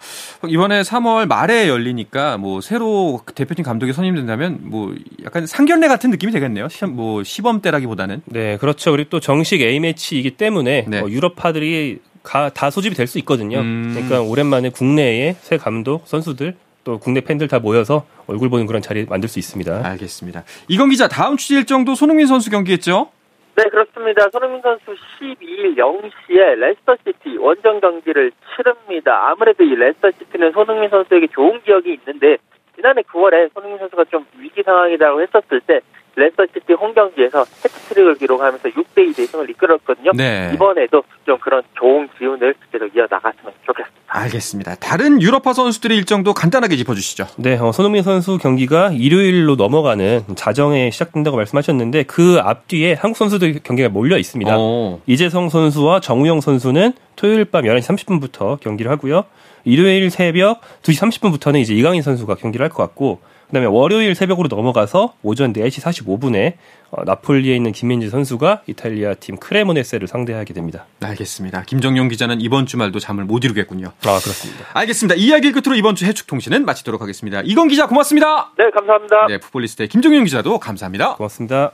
이번에 0.46 0.82
3월 0.82 1.26
말에 1.26 1.68
열리니까 1.68 2.36
뭐 2.38 2.60
새로 2.60 3.20
대표팀 3.34 3.64
감독이 3.64 3.92
선임된다면 3.92 4.58
뭐 4.62 4.94
약간 5.24 5.46
상견례 5.46 5.88
같은 5.88 6.10
느낌이 6.10 6.32
되겠네요. 6.32 6.68
시험, 6.68 6.94
뭐 6.94 7.22
시험대라기보다는. 7.22 8.22
네, 8.26 8.56
그렇죠. 8.58 8.90
그리고 8.90 9.10
또 9.10 9.20
정식 9.20 9.60
A 9.62 9.80
매치이기 9.80 10.32
때문에 10.32 10.84
네. 10.88 11.00
뭐 11.00 11.10
유럽파들이 11.10 12.00
가, 12.22 12.48
다 12.50 12.70
소집이 12.70 12.94
될 12.94 13.06
수 13.06 13.18
있거든요. 13.18 13.58
음. 13.60 13.90
그러니까 13.94 14.22
오랜만에 14.22 14.70
국내에 14.70 15.36
새 15.40 15.56
감독 15.58 16.06
선수들 16.06 16.56
또 16.84 16.98
국내 16.98 17.20
팬들 17.22 17.48
다 17.48 17.58
모여서 17.58 18.04
얼굴 18.26 18.48
보는 18.50 18.66
그런 18.66 18.82
자리 18.82 19.04
만들 19.06 19.28
수 19.28 19.38
있습니다. 19.38 19.86
알겠습니다. 19.86 20.44
이건 20.68 20.90
기자 20.90 21.08
다음 21.08 21.36
주 21.36 21.54
일정도 21.54 21.94
손흥민 21.94 22.26
선수 22.26 22.50
경기했죠? 22.50 23.08
네, 23.56 23.68
그렇습니다. 23.70 24.28
손흥민 24.30 24.60
선수 24.62 24.96
12일 25.20 25.76
0시에 25.76 26.58
레스터시티 26.58 27.36
원정 27.38 27.78
경기를 27.80 28.32
치릅니다. 28.56 29.28
아무래도 29.28 29.62
이 29.62 29.76
레스터시티는 29.76 30.50
손흥민 30.50 30.90
선수에게 30.90 31.28
좋은 31.28 31.60
기억이 31.62 31.94
있는데 31.94 32.38
지난해 32.74 33.02
9월에 33.02 33.52
손흥민 33.54 33.78
선수가 33.78 34.04
좀 34.10 34.26
위기 34.38 34.60
상황이라고 34.64 35.22
했었을 35.22 35.60
때 35.60 35.80
레스터시티 36.16 36.72
홈 36.74 36.94
경기에서 36.94 37.44
해트트릭을 37.64 38.14
기록하면서 38.16 38.68
6대2 38.68 39.16
대승을 39.16 39.50
이끌었거든요. 39.50 40.12
네. 40.14 40.50
이번에도 40.54 41.02
좀 41.26 41.38
그런 41.38 41.62
좋은 41.78 42.08
기운을 42.18 42.54
계속 42.72 42.94
이어나갔으면 42.94 43.52
좋겠습니다. 43.66 43.94
알겠습니다. 44.06 44.74
다른 44.76 45.20
유럽파 45.20 45.52
선수들의 45.52 45.96
일정도 45.96 46.34
간단하게 46.34 46.76
짚어주시죠. 46.76 47.26
네, 47.38 47.56
어, 47.58 47.72
손흥민 47.72 48.02
선수 48.04 48.38
경기가 48.38 48.90
일요일로 48.92 49.56
넘어가는 49.56 50.22
자정에 50.36 50.90
시작된다고 50.90 51.36
말씀하셨는데 51.36 52.04
그 52.04 52.38
앞뒤에 52.40 52.92
한국 52.92 53.16
선수들 53.16 53.60
경기가 53.64 53.88
몰려 53.88 54.16
있습니다. 54.16 54.56
오. 54.56 54.60
어. 54.60 55.00
이재성 55.06 55.48
선수와 55.48 55.98
정우영 56.00 56.40
선수는 56.40 56.92
토요일 57.16 57.44
밤 57.46 57.64
11시 57.64 58.06
30분부터 58.06 58.60
경기를 58.60 58.90
하고요. 58.92 59.24
일요일 59.64 60.10
새벽 60.10 60.60
2시 60.82 61.00
30분부터는 61.10 61.58
이제 61.60 61.74
이강인 61.74 62.02
선수가 62.02 62.34
경기를 62.36 62.62
할 62.64 62.70
것 62.70 62.82
같고 62.84 63.20
그다음에 63.54 63.66
월요일 63.68 64.16
새벽으로 64.16 64.48
넘어가서 64.48 65.14
오전 65.22 65.52
4시 65.52 65.80
45분에 65.80 66.54
어, 66.90 67.04
나폴리에 67.04 67.54
있는 67.54 67.70
김민지 67.70 68.10
선수가 68.10 68.62
이탈리아 68.66 69.14
팀 69.14 69.36
크레모네세를 69.36 70.08
상대하게 70.08 70.52
됩니다. 70.54 70.86
알겠습니다. 71.00 71.62
김정용 71.62 72.08
기자는 72.08 72.40
이번 72.40 72.66
주말도 72.66 72.98
잠을 72.98 73.24
못 73.24 73.44
이루겠군요. 73.44 73.86
아 73.86 74.18
그렇습니다. 74.18 74.64
알겠습니다. 74.74 75.14
이야기 75.14 75.52
끝으로 75.52 75.76
이번 75.76 75.94
주 75.94 76.04
해축 76.04 76.26
통신은 76.26 76.64
마치도록 76.64 77.00
하겠습니다. 77.00 77.42
이건 77.44 77.68
기자 77.68 77.86
고맙습니다. 77.86 78.50
네 78.58 78.64
감사합니다. 78.74 79.26
네 79.28 79.38
풋볼리스트의 79.38 79.88
김정용 79.88 80.24
기자도 80.24 80.58
감사합니다. 80.58 81.14
고맙습니다. 81.14 81.72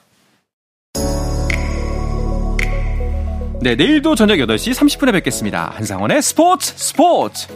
네 3.63 3.75
내일도 3.75 4.15
저녁 4.15 4.37
8시 4.37 4.75
30분에 4.75 5.13
뵙겠습니다. 5.13 5.73
한상원의 5.77 6.21
스포츠 6.21 6.75
스포츠. 6.77 7.49